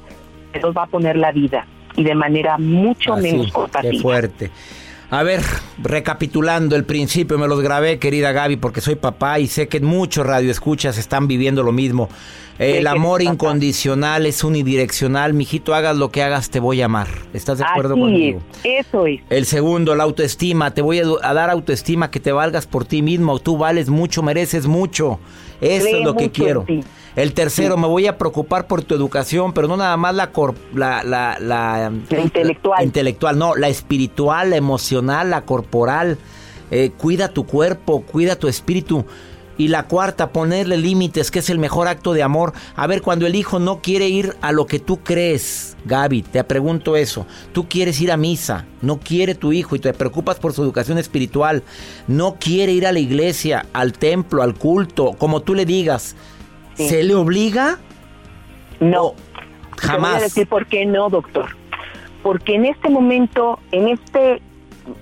se 0.52 0.60
los 0.60 0.76
va 0.76 0.84
a 0.84 0.86
poner 0.86 1.16
la 1.16 1.32
vida 1.32 1.66
y 1.96 2.04
de 2.04 2.14
manera 2.14 2.58
mucho 2.58 3.16
menos 3.16 3.52
compasiva. 3.52 3.92
Qué 3.92 3.98
fuerte. 4.00 4.50
A 5.10 5.24
ver, 5.24 5.42
recapitulando 5.82 6.76
el 6.76 6.84
principio, 6.84 7.36
me 7.36 7.48
los 7.48 7.60
grabé, 7.60 7.98
querida 7.98 8.30
Gaby, 8.30 8.56
porque 8.56 8.80
soy 8.80 8.94
papá 8.94 9.40
y 9.40 9.48
sé 9.48 9.66
que 9.66 9.80
muchos 9.80 10.24
radioescuchas 10.24 10.98
están 10.98 11.26
viviendo 11.26 11.64
lo 11.64 11.72
mismo. 11.72 12.08
El 12.60 12.86
amor 12.86 13.22
incondicional 13.22 14.26
es 14.26 14.44
unidireccional. 14.44 15.32
Mijito, 15.32 15.74
hagas 15.74 15.96
lo 15.96 16.10
que 16.10 16.22
hagas, 16.22 16.50
te 16.50 16.60
voy 16.60 16.82
a 16.82 16.84
amar. 16.84 17.08
¿Estás 17.32 17.58
de 17.58 17.64
acuerdo 17.64 17.94
conmigo? 17.94 18.40
eso 18.62 19.06
es. 19.06 19.20
El 19.30 19.46
segundo, 19.46 19.96
la 19.96 20.04
autoestima. 20.04 20.72
Te 20.72 20.82
voy 20.82 21.00
a, 21.00 21.32
dar 21.32 21.50
autoestima, 21.50 22.10
que 22.10 22.20
te 22.20 22.32
valgas 22.32 22.66
por 22.66 22.84
ti 22.84 23.00
mismo. 23.02 23.38
Tú 23.38 23.56
vales 23.56 23.88
mucho, 23.88 24.22
mereces 24.22 24.66
mucho. 24.66 25.18
Eso 25.60 25.88
es 25.88 26.04
lo 26.04 26.14
que 26.14 26.30
quiero. 26.30 26.66
El 27.20 27.34
tercero, 27.34 27.76
me 27.76 27.86
voy 27.86 28.06
a 28.06 28.16
preocupar 28.16 28.66
por 28.66 28.82
tu 28.82 28.94
educación, 28.94 29.52
pero 29.52 29.68
no 29.68 29.76
nada 29.76 29.94
más 29.98 30.14
la, 30.14 30.30
la, 30.72 31.02
la, 31.04 31.36
la, 31.38 31.92
intelectual. 32.18 32.82
intelectual, 32.82 33.38
no, 33.38 33.54
la 33.56 33.68
espiritual, 33.68 34.48
la 34.48 34.56
emocional, 34.56 35.28
la 35.28 35.42
corporal. 35.42 36.16
Eh, 36.70 36.92
cuida 36.96 37.28
tu 37.28 37.44
cuerpo, 37.44 38.00
cuida 38.10 38.36
tu 38.36 38.48
espíritu. 38.48 39.04
Y 39.58 39.68
la 39.68 39.82
cuarta, 39.82 40.32
ponerle 40.32 40.78
límites, 40.78 41.30
que 41.30 41.40
es 41.40 41.50
el 41.50 41.58
mejor 41.58 41.88
acto 41.88 42.14
de 42.14 42.22
amor. 42.22 42.54
A 42.74 42.86
ver, 42.86 43.02
cuando 43.02 43.26
el 43.26 43.34
hijo 43.34 43.58
no 43.58 43.82
quiere 43.82 44.08
ir 44.08 44.34
a 44.40 44.52
lo 44.52 44.64
que 44.64 44.78
tú 44.78 45.00
crees, 45.00 45.76
Gaby, 45.84 46.22
te 46.22 46.42
pregunto 46.44 46.96
eso. 46.96 47.26
Tú 47.52 47.68
quieres 47.68 48.00
ir 48.00 48.12
a 48.12 48.16
misa, 48.16 48.64
no 48.80 48.98
quiere 48.98 49.34
tu 49.34 49.52
hijo 49.52 49.76
y 49.76 49.78
te 49.78 49.92
preocupas 49.92 50.38
por 50.38 50.54
su 50.54 50.62
educación 50.62 50.96
espiritual. 50.96 51.64
No 52.08 52.36
quiere 52.40 52.72
ir 52.72 52.86
a 52.86 52.92
la 52.92 53.00
iglesia, 53.00 53.66
al 53.74 53.92
templo, 53.92 54.42
al 54.42 54.54
culto, 54.54 55.12
como 55.18 55.40
tú 55.40 55.54
le 55.54 55.66
digas. 55.66 56.16
¿Se 56.74 57.02
le 57.02 57.14
obliga? 57.14 57.78
No. 58.80 59.14
jamás. 59.76 60.12
voy 60.12 60.20
a 60.20 60.24
decir 60.24 60.46
por 60.46 60.66
qué 60.66 60.86
no, 60.86 61.10
doctor. 61.10 61.56
Porque 62.22 62.54
en 62.54 62.66
este 62.66 62.90
momento, 62.90 63.58
en 63.72 63.88
este, 63.88 64.42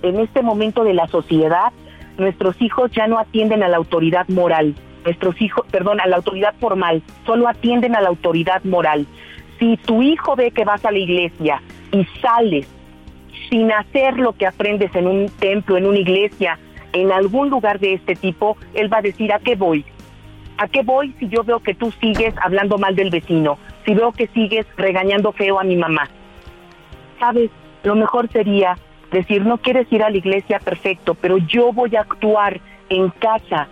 en 0.02 0.20
este 0.20 0.42
momento 0.42 0.84
de 0.84 0.94
la 0.94 1.06
sociedad, 1.08 1.72
nuestros 2.16 2.60
hijos 2.60 2.90
ya 2.92 3.06
no 3.06 3.18
atienden 3.18 3.62
a 3.62 3.68
la 3.68 3.76
autoridad 3.76 4.28
moral, 4.28 4.74
nuestros 5.04 5.40
hijos, 5.40 5.64
perdón, 5.70 6.00
a 6.00 6.06
la 6.06 6.16
autoridad 6.16 6.54
formal, 6.60 7.02
solo 7.26 7.48
atienden 7.48 7.96
a 7.96 8.00
la 8.00 8.08
autoridad 8.08 8.62
moral. 8.64 9.06
Si 9.58 9.76
tu 9.78 10.02
hijo 10.02 10.36
ve 10.36 10.50
que 10.50 10.64
vas 10.64 10.84
a 10.84 10.90
la 10.90 10.98
iglesia 10.98 11.62
y 11.90 12.04
sales 12.20 12.66
sin 13.50 13.72
hacer 13.72 14.18
lo 14.18 14.32
que 14.32 14.46
aprendes 14.46 14.94
en 14.94 15.06
un 15.06 15.28
templo, 15.38 15.76
en 15.76 15.86
una 15.86 15.98
iglesia, 15.98 16.58
en 16.92 17.12
algún 17.12 17.50
lugar 17.50 17.78
de 17.78 17.94
este 17.94 18.14
tipo, 18.14 18.56
él 18.74 18.92
va 18.92 18.98
a 18.98 19.02
decir, 19.02 19.32
¿a 19.32 19.38
qué 19.38 19.56
voy? 19.56 19.84
¿A 20.58 20.66
qué 20.66 20.82
voy 20.82 21.14
si 21.20 21.28
yo 21.28 21.44
veo 21.44 21.60
que 21.60 21.74
tú 21.74 21.92
sigues 22.00 22.34
hablando 22.42 22.78
mal 22.78 22.96
del 22.96 23.10
vecino? 23.10 23.58
Si 23.86 23.94
veo 23.94 24.10
que 24.10 24.26
sigues 24.26 24.66
regañando 24.76 25.30
feo 25.30 25.60
a 25.60 25.64
mi 25.64 25.76
mamá. 25.76 26.08
¿Sabes? 27.20 27.50
Lo 27.84 27.94
mejor 27.94 28.28
sería 28.30 28.76
decir, 29.12 29.46
no 29.46 29.58
quieres 29.58 29.90
ir 29.92 30.02
a 30.02 30.10
la 30.10 30.16
iglesia, 30.16 30.58
perfecto, 30.58 31.14
pero 31.14 31.38
yo 31.38 31.72
voy 31.72 31.94
a 31.94 32.00
actuar 32.00 32.60
en 32.88 33.10
casa 33.10 33.68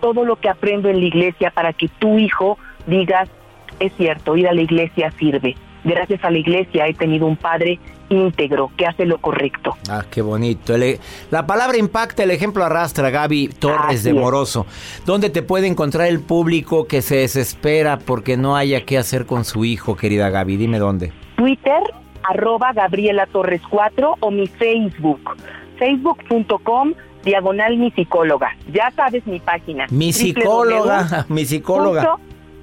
todo 0.00 0.24
lo 0.24 0.36
que 0.36 0.48
aprendo 0.48 0.88
en 0.88 1.00
la 1.00 1.06
iglesia 1.06 1.50
para 1.50 1.72
que 1.72 1.88
tu 1.88 2.18
hijo 2.18 2.58
digas, 2.86 3.28
es 3.80 3.92
cierto, 3.94 4.36
ir 4.36 4.48
a 4.48 4.54
la 4.54 4.62
iglesia 4.62 5.10
sirve. 5.18 5.56
Gracias 5.84 6.22
a 6.24 6.30
la 6.30 6.38
iglesia 6.38 6.86
he 6.86 6.94
tenido 6.94 7.26
un 7.26 7.36
padre 7.36 7.78
íntegro 8.10 8.70
que 8.76 8.86
hace 8.86 9.06
lo 9.06 9.18
correcto. 9.18 9.76
Ah, 9.88 10.04
qué 10.10 10.20
bonito. 10.20 10.74
la 11.30 11.46
palabra 11.46 11.78
impacta, 11.78 12.22
el 12.24 12.30
ejemplo 12.30 12.64
arrastra, 12.64 13.10
Gaby 13.10 13.48
Torres 13.48 14.02
de 14.02 14.12
Moroso. 14.12 14.66
¿Dónde 15.06 15.30
te 15.30 15.42
puede 15.42 15.66
encontrar 15.66 16.08
el 16.08 16.20
público 16.20 16.86
que 16.86 17.02
se 17.02 17.16
desespera 17.16 17.98
porque 17.98 18.36
no 18.36 18.56
haya 18.56 18.84
qué 18.84 18.98
hacer 18.98 19.26
con 19.26 19.44
su 19.44 19.64
hijo, 19.64 19.96
querida 19.96 20.28
Gaby? 20.28 20.56
Dime 20.56 20.78
dónde. 20.78 21.12
Twitter, 21.36 21.82
arroba 22.24 22.72
Gabriela 22.72 23.26
Torres 23.26 23.62
4 23.70 24.16
o 24.20 24.30
mi 24.30 24.46
Facebook, 24.46 25.36
facebook.com 25.78 26.92
diagonal 27.24 27.76
mi 27.76 27.90
psicóloga. 27.90 28.56
Ya 28.72 28.90
sabes 28.90 29.26
mi 29.26 29.40
página. 29.40 29.86
Mi 29.90 30.12
psicóloga, 30.12 31.26
mi 31.28 31.44
psicóloga. 31.44 32.16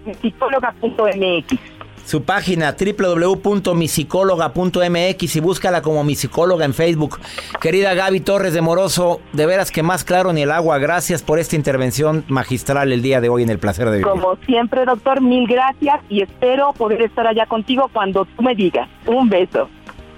Mi 0.05 0.13
psicóloga.mx. 0.13 1.76
Su 2.07 2.23
página 2.23 2.75
www.misicóloga.mx 2.79 5.35
y 5.35 5.39
búscala 5.41 5.81
como 5.81 6.05
mi 6.05 6.15
psicóloga 6.15 6.63
en 6.63 6.73
Facebook. 6.73 7.19
Querida 7.59 7.93
Gaby 7.95 8.21
Torres 8.21 8.53
de 8.53 8.61
Moroso, 8.61 9.19
de 9.33 9.45
veras 9.45 9.71
que 9.71 9.83
más 9.83 10.05
claro 10.05 10.31
ni 10.31 10.43
el 10.43 10.51
agua. 10.51 10.77
Gracias 10.77 11.21
por 11.21 11.37
esta 11.37 11.57
intervención 11.57 12.23
magistral 12.29 12.93
el 12.93 13.01
día 13.01 13.19
de 13.19 13.27
hoy 13.27 13.43
en 13.43 13.49
el 13.49 13.59
placer 13.59 13.89
de 13.89 13.97
vivir. 13.97 14.07
Como 14.07 14.37
siempre, 14.45 14.85
doctor, 14.85 15.19
mil 15.19 15.49
gracias 15.49 15.99
y 16.07 16.21
espero 16.21 16.71
poder 16.77 17.01
estar 17.01 17.27
allá 17.27 17.45
contigo 17.45 17.89
cuando 17.91 18.23
tú 18.23 18.41
me 18.41 18.55
digas. 18.55 18.87
Un 19.05 19.27
beso. 19.27 19.67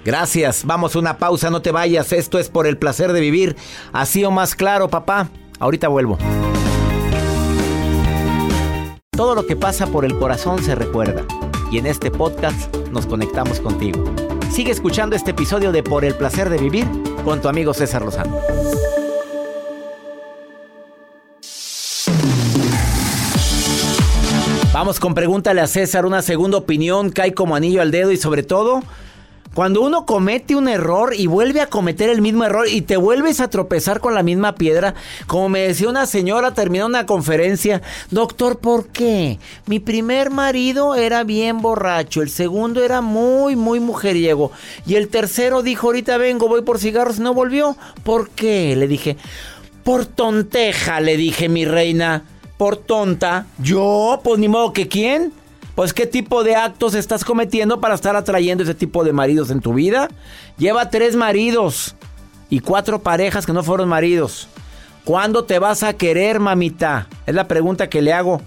Gracias. 0.04 0.64
Vamos 0.64 0.94
a 0.94 1.00
una 1.00 1.18
pausa, 1.18 1.50
no 1.50 1.60
te 1.60 1.72
vayas. 1.72 2.12
Esto 2.12 2.38
es 2.38 2.50
por 2.50 2.68
el 2.68 2.78
placer 2.78 3.12
de 3.12 3.20
vivir. 3.20 3.56
Así 3.92 4.24
o 4.24 4.30
más 4.30 4.54
claro, 4.54 4.86
papá. 4.86 5.28
Ahorita 5.58 5.88
vuelvo. 5.88 6.18
Todo 9.10 9.34
lo 9.34 9.44
que 9.44 9.56
pasa 9.56 9.88
por 9.88 10.04
el 10.04 10.16
corazón 10.16 10.62
se 10.62 10.76
recuerda 10.76 11.24
y 11.70 11.78
en 11.78 11.86
este 11.86 12.10
podcast 12.10 12.74
nos 12.90 13.06
conectamos 13.06 13.60
contigo. 13.60 14.04
Sigue 14.50 14.72
escuchando 14.72 15.14
este 15.14 15.30
episodio 15.30 15.72
de 15.72 15.82
Por 15.82 16.04
el 16.04 16.14
placer 16.14 16.50
de 16.50 16.58
vivir 16.58 16.86
con 17.24 17.40
tu 17.40 17.48
amigo 17.48 17.72
César 17.72 18.02
Lozano. 18.02 18.38
Vamos 24.72 24.98
con 24.98 25.14
pregúntale 25.14 25.60
a 25.60 25.66
César, 25.66 26.06
una 26.06 26.22
segunda 26.22 26.56
opinión 26.58 27.10
cae 27.10 27.34
como 27.34 27.54
anillo 27.54 27.82
al 27.82 27.90
dedo 27.90 28.12
y 28.12 28.16
sobre 28.16 28.42
todo 28.42 28.82
cuando 29.54 29.82
uno 29.82 30.06
comete 30.06 30.54
un 30.54 30.68
error 30.68 31.12
y 31.16 31.26
vuelve 31.26 31.60
a 31.60 31.66
cometer 31.66 32.08
el 32.08 32.22
mismo 32.22 32.44
error 32.44 32.68
y 32.68 32.82
te 32.82 32.96
vuelves 32.96 33.40
a 33.40 33.50
tropezar 33.50 34.00
con 34.00 34.14
la 34.14 34.22
misma 34.22 34.54
piedra, 34.54 34.94
como 35.26 35.48
me 35.48 35.60
decía 35.60 35.88
una 35.88 36.06
señora 36.06 36.54
terminando 36.54 36.98
una 36.98 37.06
conferencia, 37.06 37.82
doctor, 38.10 38.58
¿por 38.58 38.86
qué? 38.88 39.38
Mi 39.66 39.80
primer 39.80 40.30
marido 40.30 40.94
era 40.94 41.24
bien 41.24 41.62
borracho, 41.62 42.22
el 42.22 42.30
segundo 42.30 42.82
era 42.82 43.00
muy, 43.00 43.56
muy 43.56 43.80
mujeriego 43.80 44.52
y 44.86 44.94
el 44.94 45.08
tercero 45.08 45.62
dijo, 45.62 45.88
ahorita 45.88 46.16
vengo, 46.16 46.48
voy 46.48 46.62
por 46.62 46.78
cigarros 46.78 47.18
no 47.18 47.34
volvió. 47.34 47.76
¿Por 48.04 48.30
qué? 48.30 48.76
Le 48.76 48.86
dije, 48.86 49.16
por 49.84 50.06
tonteja, 50.06 51.00
le 51.00 51.16
dije 51.16 51.48
mi 51.48 51.64
reina, 51.64 52.24
por 52.56 52.76
tonta. 52.76 53.46
Yo, 53.58 54.20
pues 54.22 54.38
ni 54.38 54.48
modo 54.48 54.72
que 54.72 54.88
quién. 54.88 55.32
Pues 55.80 55.94
qué 55.94 56.04
tipo 56.04 56.44
de 56.44 56.56
actos 56.56 56.94
estás 56.94 57.24
cometiendo 57.24 57.80
para 57.80 57.94
estar 57.94 58.14
atrayendo 58.14 58.62
ese 58.62 58.74
tipo 58.74 59.02
de 59.02 59.14
maridos 59.14 59.50
en 59.50 59.60
tu 59.60 59.72
vida. 59.72 60.10
Lleva 60.58 60.90
tres 60.90 61.16
maridos 61.16 61.96
y 62.50 62.60
cuatro 62.60 62.98
parejas 62.98 63.46
que 63.46 63.54
no 63.54 63.62
fueron 63.62 63.88
maridos. 63.88 64.48
¿Cuándo 65.04 65.44
te 65.44 65.58
vas 65.58 65.82
a 65.82 65.94
querer, 65.94 66.38
mamita? 66.38 67.08
Es 67.24 67.34
la 67.34 67.48
pregunta 67.48 67.88
que 67.88 68.02
le 68.02 68.12
hago. 68.12 68.42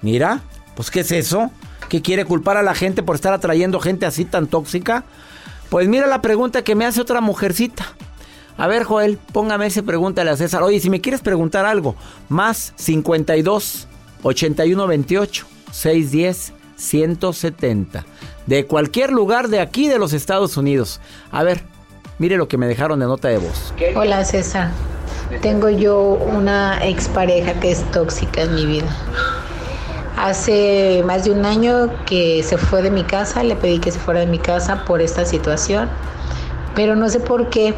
Mira, 0.00 0.40
pues 0.74 0.90
¿qué 0.90 1.00
es 1.00 1.12
eso? 1.12 1.50
¿Que 1.90 2.00
quiere 2.00 2.24
culpar 2.24 2.56
a 2.56 2.62
la 2.62 2.74
gente 2.74 3.02
por 3.02 3.16
estar 3.16 3.34
atrayendo 3.34 3.78
gente 3.78 4.06
así 4.06 4.24
tan 4.24 4.46
tóxica? 4.46 5.04
Pues 5.68 5.86
mira 5.86 6.06
la 6.06 6.22
pregunta 6.22 6.64
que 6.64 6.74
me 6.74 6.86
hace 6.86 7.02
otra 7.02 7.20
mujercita. 7.20 7.84
A 8.56 8.66
ver, 8.68 8.84
Joel, 8.84 9.18
póngame 9.34 9.66
ese 9.66 9.82
pregúntale 9.82 10.30
a 10.30 10.36
César. 10.38 10.62
Oye, 10.62 10.80
si 10.80 10.88
me 10.88 11.02
quieres 11.02 11.20
preguntar 11.20 11.66
algo, 11.66 11.94
más 12.30 12.72
52 12.76 13.86
81 14.22 14.86
28 14.86 15.57
610 15.70 16.54
170. 16.78 18.04
De 18.46 18.66
cualquier 18.66 19.10
lugar 19.10 19.48
de 19.48 19.60
aquí 19.60 19.88
de 19.88 19.98
los 19.98 20.12
Estados 20.12 20.56
Unidos. 20.56 21.00
A 21.30 21.42
ver, 21.42 21.62
mire 22.18 22.36
lo 22.36 22.48
que 22.48 22.56
me 22.56 22.66
dejaron 22.66 23.00
de 23.00 23.06
nota 23.06 23.28
de 23.28 23.38
voz. 23.38 23.74
Hola 23.94 24.24
César. 24.24 24.70
Tengo 25.42 25.68
yo 25.68 25.98
una 25.98 26.84
expareja 26.86 27.52
que 27.60 27.72
es 27.72 27.82
tóxica 27.90 28.42
en 28.42 28.54
mi 28.54 28.64
vida. 28.64 28.88
Hace 30.16 31.02
más 31.06 31.24
de 31.24 31.32
un 31.32 31.44
año 31.44 31.90
que 32.06 32.42
se 32.42 32.56
fue 32.56 32.82
de 32.82 32.90
mi 32.90 33.04
casa, 33.04 33.42
le 33.42 33.54
pedí 33.54 33.78
que 33.78 33.92
se 33.92 33.98
fuera 33.98 34.20
de 34.20 34.26
mi 34.26 34.38
casa 34.38 34.84
por 34.84 35.00
esta 35.00 35.24
situación, 35.24 35.88
pero 36.74 36.96
no 36.96 37.08
sé 37.08 37.20
por 37.20 37.50
qué 37.50 37.74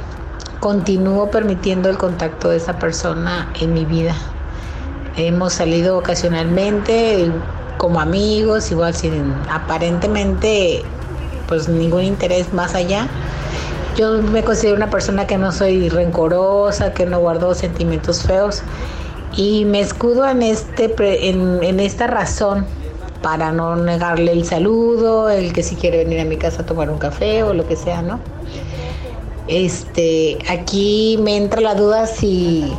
continúo 0.61 1.31
permitiendo 1.31 1.90
el 1.90 1.98
contacto 1.98 2.48
de 2.48 2.59
esa 2.59 2.79
persona 2.79 3.53
en 3.61 3.74
mi 3.74 3.85
vida. 3.85 4.14
Hemos 5.16 5.55
salido 5.55 5.98
ocasionalmente 5.98 7.31
como 7.81 7.99
amigos, 7.99 8.71
igual 8.71 8.95
sin 8.95 9.33
aparentemente 9.51 10.83
pues 11.49 11.66
ningún 11.66 12.05
interés 12.05 12.53
más 12.53 12.75
allá. 12.75 13.09
Yo 13.97 14.21
me 14.23 14.45
considero 14.45 14.77
una 14.77 14.90
persona 14.90 15.27
que 15.27 15.38
no 15.38 15.51
soy 15.51 15.88
rencorosa, 15.88 16.93
que 16.93 17.07
no 17.07 17.19
guardo 17.21 17.55
sentimientos 17.55 18.23
feos 18.23 18.62
y 19.35 19.64
me 19.64 19.81
escudo 19.81 20.29
en, 20.29 20.43
este, 20.43 20.95
en, 21.31 21.64
en 21.64 21.81
esta 21.81 22.07
razón 22.07 22.66
para 23.23 23.51
no 23.51 23.77
negarle 23.77 24.33
el 24.33 24.45
saludo, 24.45 25.31
el 25.31 25.55
que 25.55 25.62
si 25.62 25.75
quiere 25.75 26.05
venir 26.05 26.21
a 26.21 26.25
mi 26.27 26.37
casa 26.37 26.62
a 26.62 26.66
tomar 26.66 26.90
un 26.90 26.99
café 26.99 27.43
o 27.45 27.55
lo 27.55 27.66
que 27.66 27.77
sea, 27.77 28.03
¿no? 28.03 28.21
Este, 29.49 30.37
aquí 30.51 31.19
me 31.23 31.38
entra 31.38 31.62
la 31.62 31.75
duda 31.75 32.07
si 32.07 32.75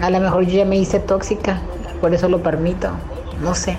a 0.00 0.08
lo 0.08 0.18
mejor 0.18 0.46
yo 0.46 0.56
ya 0.56 0.64
me 0.64 0.78
hice 0.78 0.98
tóxica, 0.98 1.60
por 2.00 2.14
eso 2.14 2.26
lo 2.30 2.42
permito, 2.42 2.88
no 3.42 3.54
sé. 3.54 3.76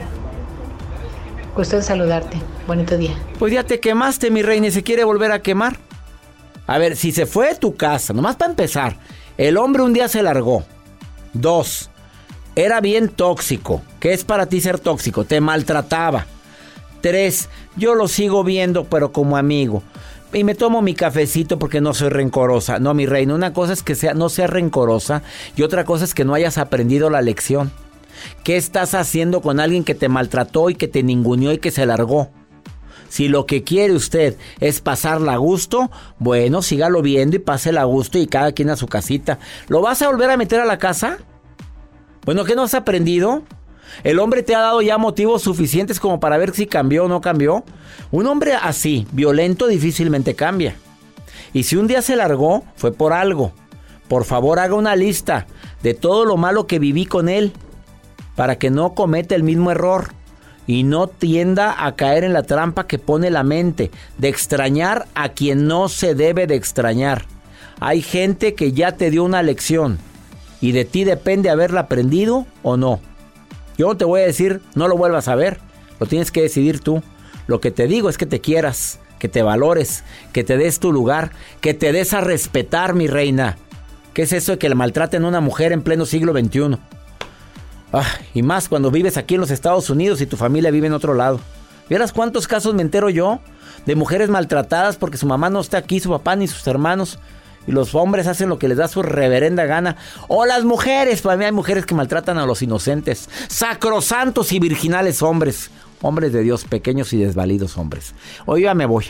Gusto 1.58 1.82
saludarte, 1.82 2.38
bonito 2.68 2.96
día. 2.98 3.18
Pues 3.40 3.52
ya 3.52 3.64
te 3.64 3.80
quemaste, 3.80 4.30
mi 4.30 4.44
reina, 4.44 4.68
y 4.68 4.72
se 4.72 4.84
quiere 4.84 5.04
volver 5.04 5.32
a 5.32 5.42
quemar. 5.42 5.80
A 6.68 6.78
ver, 6.78 6.96
si 6.96 7.12
se 7.12 7.26
fue 7.26 7.48
de 7.48 7.56
tu 7.56 7.76
casa, 7.76 8.14
nomás 8.14 8.36
para 8.36 8.52
empezar, 8.52 8.98
el 9.40 9.58
hombre 9.58 9.82
un 9.82 9.92
día 9.92 10.08
se 10.08 10.22
largó. 10.22 10.64
Dos, 11.34 11.90
era 12.56 12.80
bien 12.80 13.10
tóxico. 13.10 13.82
¿Qué 14.00 14.14
es 14.14 14.24
para 14.24 14.46
ti 14.46 14.62
ser 14.62 14.78
tóxico? 14.78 15.24
Te 15.24 15.42
maltrataba. 15.42 16.28
Tres, 17.02 17.50
yo 17.76 17.96
lo 17.96 18.08
sigo 18.08 18.44
viendo, 18.44 18.84
pero 18.84 19.12
como 19.12 19.36
amigo. 19.36 19.82
Y 20.34 20.44
me 20.44 20.54
tomo 20.54 20.84
mi 20.84 20.94
cafecito 20.94 21.58
porque 21.58 21.82
no 21.82 21.96
soy 21.96 22.10
rencorosa. 22.10 22.78
No, 22.78 22.94
mi 22.94 23.08
reina, 23.08 23.34
una 23.34 23.54
cosa 23.54 23.74
es 23.74 23.82
que 23.82 23.96
sea, 23.96 24.14
no 24.14 24.30
sea 24.30 24.46
rencorosa 24.46 25.24
y 25.56 25.64
otra 25.64 25.86
cosa 25.86 26.06
es 26.06 26.14
que 26.14 26.24
no 26.24 26.36
hayas 26.36 26.60
aprendido 26.60 27.10
la 27.10 27.24
lección. 27.24 27.72
¿Qué 28.44 28.58
estás 28.58 28.94
haciendo 28.94 29.42
con 29.42 29.60
alguien 29.60 29.84
que 29.84 29.96
te 29.96 30.10
maltrató 30.10 30.70
y 30.70 30.76
que 30.76 30.88
te 30.88 31.04
ninguneó 31.04 31.52
y 31.52 31.58
que 31.58 31.72
se 31.72 31.86
largó? 31.86 32.30
Si 33.10 33.28
lo 33.28 33.46
que 33.46 33.64
quiere 33.64 33.94
usted 33.94 34.38
es 34.60 34.82
pasarla 34.82 35.34
a 35.34 35.38
gusto, 35.38 35.90
bueno, 36.20 36.62
sígalo 36.62 37.02
viendo 37.02 37.36
y 37.36 37.40
pásela 37.40 37.82
a 37.82 37.86
gusto 37.86 38.18
y 38.18 38.28
cada 38.28 38.52
quien 38.52 38.70
a 38.70 38.76
su 38.76 38.88
casita. 38.88 39.40
¿Lo 39.68 39.82
vas 39.82 40.02
a 40.02 40.10
volver 40.10 40.30
a 40.30 40.38
meter 40.38 40.60
a 40.60 40.66
la 40.66 40.78
casa? 40.78 41.18
Bueno, 42.26 42.44
¿qué 42.44 42.56
no 42.56 42.64
has 42.64 42.74
aprendido? 42.74 43.44
El 44.04 44.20
hombre 44.20 44.44
te 44.44 44.54
ha 44.54 44.60
dado 44.60 44.82
ya 44.82 44.98
motivos 44.98 45.42
suficientes 45.42 46.00
como 46.00 46.20
para 46.20 46.38
ver 46.38 46.54
si 46.54 46.68
cambió 46.68 47.06
o 47.06 47.08
no 47.08 47.22
cambió. 47.22 47.64
Un 48.12 48.28
hombre 48.28 48.54
así, 48.54 49.08
violento, 49.14 49.68
difícilmente 49.68 50.36
cambia. 50.36 50.76
Y 51.54 51.64
si 51.64 51.78
un 51.78 51.88
día 51.88 52.02
se 52.02 52.18
largó, 52.18 52.66
fue 52.76 52.92
por 52.92 53.14
algo. 53.14 53.54
Por 54.10 54.26
favor, 54.26 54.60
haga 54.60 54.76
una 54.76 54.96
lista 54.96 55.48
de 55.82 55.94
todo 55.94 56.26
lo 56.26 56.36
malo 56.38 56.68
que 56.68 56.80
viví 56.80 57.06
con 57.06 57.30
él 57.30 57.54
para 58.38 58.60
que 58.60 58.70
no 58.70 58.94
cometa 58.94 59.34
el 59.34 59.42
mismo 59.42 59.72
error 59.72 60.12
y 60.68 60.84
no 60.84 61.08
tienda 61.08 61.86
a 61.86 61.96
caer 61.96 62.24
en 62.24 62.34
la 62.34 62.44
trampa 62.44 62.86
que 62.86 63.00
pone 63.00 63.32
la 63.32 63.44
mente 63.44 63.90
de 64.20 64.28
extrañar 64.28 65.08
a 65.16 65.30
quien 65.30 65.66
no 65.66 65.90
se 65.90 66.14
debe 66.14 66.46
de 66.46 66.54
extrañar. 66.54 67.26
Hay 67.80 68.04
gente 68.04 68.54
que 68.54 68.74
ya 68.74 68.92
te 68.92 69.10
dio 69.10 69.24
una 69.24 69.42
lección 69.42 69.98
y 70.62 70.72
de 70.72 70.86
ti 70.86 71.04
depende 71.04 71.50
haberla 71.50 71.82
aprendido 71.82 72.46
o 72.62 72.78
no. 72.78 73.00
Yo 73.76 73.98
te 73.98 74.06
voy 74.06 74.22
a 74.22 74.28
decir 74.28 74.62
no 74.76 74.88
lo 74.88 74.96
vuelvas 74.96 75.28
a 75.28 75.36
ver, 75.36 75.60
lo 76.00 76.06
tienes 76.06 76.32
que 76.32 76.44
decidir 76.44 76.80
tú. 76.80 77.02
Lo 77.48 77.60
que 77.60 77.72
te 77.72 77.88
digo 77.88 78.08
es 78.08 78.20
que 78.20 78.28
te 78.28 78.40
quieras, 78.40 79.00
que 79.18 79.30
te 79.30 79.42
valores, 79.42 80.04
que 80.32 80.44
te 80.44 80.58
des 80.58 80.80
tu 80.80 80.92
lugar, 80.92 81.32
que 81.60 81.74
te 81.74 81.92
des 81.92 82.14
a 82.14 82.22
respetar, 82.22 82.94
mi 82.94 83.08
reina. 83.08 83.58
¿Qué 84.14 84.24
es 84.24 84.32
eso 84.32 84.52
de 84.52 84.58
que 84.60 84.70
le 84.70 84.76
maltraten 84.76 85.26
a 85.26 85.28
una 85.28 85.42
mujer 85.42 85.72
en 85.72 85.82
pleno 85.82 86.06
siglo 86.06 86.34
XXI? 86.34 86.78
Ah, 87.94 88.06
y 88.34 88.42
más 88.42 88.68
cuando 88.70 88.92
vives 88.92 89.18
aquí 89.18 89.36
en 89.36 89.42
los 89.42 89.52
Estados 89.52 89.90
Unidos 89.90 90.22
y 90.22 90.26
tu 90.26 90.38
familia 90.38 90.72
vive 90.72 90.88
en 90.88 90.94
otro 90.94 91.14
lado. 91.14 91.40
¿Vieras 91.90 92.12
cuántos 92.12 92.48
casos 92.48 92.74
me 92.74 92.82
entero 92.82 93.10
yo 93.10 93.40
de 93.86 93.96
mujeres 93.96 94.30
maltratadas 94.30 94.98
porque 94.98 95.18
su 95.18 95.26
mamá 95.26 95.50
no 95.50 95.62
está 95.62 95.78
aquí, 95.78 96.00
su 96.00 96.10
papá 96.10 96.36
ni 96.36 96.48
sus 96.48 96.68
hermanos? 96.68 97.20
y 97.68 97.72
los 97.74 97.94
hombres 97.94 98.28
hacen 98.28 98.50
lo 98.50 98.58
que 98.58 98.68
les 98.68 98.78
da 98.78 98.88
su 98.88 99.04
reverenda 99.04 99.66
gana. 99.66 99.98
O 100.28 100.46
las 100.46 100.64
mujeres, 100.64 101.22
para 101.22 101.38
mí 101.38 101.46
hay 101.46 101.52
mujeres 101.52 101.86
que 101.86 101.94
maltratan 101.94 102.38
a 102.38 102.46
los 102.46 102.62
inocentes. 102.62 103.30
Sacrosantos 103.50 104.52
y 104.54 104.60
virginales 104.60 105.22
hombres. 105.22 105.70
Hombres 106.02 106.32
de 106.32 106.42
Dios, 106.44 106.64
pequeños 106.64 107.12
y 107.14 107.18
desvalidos 107.18 107.78
hombres. 107.78 108.16
Hoy 108.46 108.64
ya 108.64 108.74
me 108.74 108.86
voy. 108.86 109.06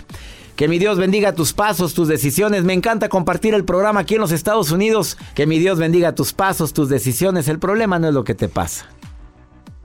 Que 0.58 0.68
mi 0.68 0.80
Dios 0.80 0.98
bendiga 0.98 1.34
tus 1.34 1.54
pasos, 1.54 1.94
tus 1.94 2.08
decisiones. 2.08 2.64
Me 2.64 2.74
encanta 2.74 3.10
compartir 3.10 3.54
el 3.54 3.64
programa 3.64 4.00
aquí 4.00 4.16
en 4.16 4.22
los 4.22 4.32
Estados 4.32 4.72
Unidos. 4.72 5.16
Que 5.36 5.46
mi 5.46 5.60
Dios 5.60 5.78
bendiga 5.78 6.16
tus 6.16 6.34
pasos, 6.34 6.74
tus 6.74 6.90
decisiones. 6.90 7.48
El 7.48 7.60
problema 7.60 8.00
no 8.00 8.08
es 8.08 8.14
lo 8.16 8.24
que 8.24 8.34
te 8.34 8.50
pasa. 8.50 8.88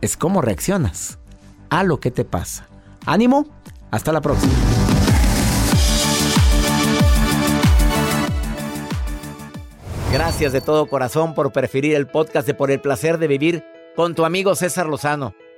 Es 0.01 0.17
cómo 0.17 0.41
reaccionas 0.41 1.19
a 1.69 1.85
lo 1.85 2.01
que 2.01 2.11
te 2.11 2.25
pasa. 2.25 2.67
Ánimo. 3.05 3.47
Hasta 3.91 4.13
la 4.13 4.23
próxima. 4.23 4.51
Gracias 10.11 10.55
de 10.55 10.63
todo 10.63 10.87
corazón 10.87 11.35
por 11.35 11.53
preferir 11.53 11.95
el 11.95 12.07
podcast 12.07 12.47
de 12.47 12.55
Por 12.55 12.71
el 12.71 12.81
placer 12.81 13.19
de 13.19 13.29
vivir 13.29 13.63
con 13.95 14.15
tu 14.15 14.25
amigo 14.25 14.55
César 14.55 14.87
Lozano. 14.87 15.35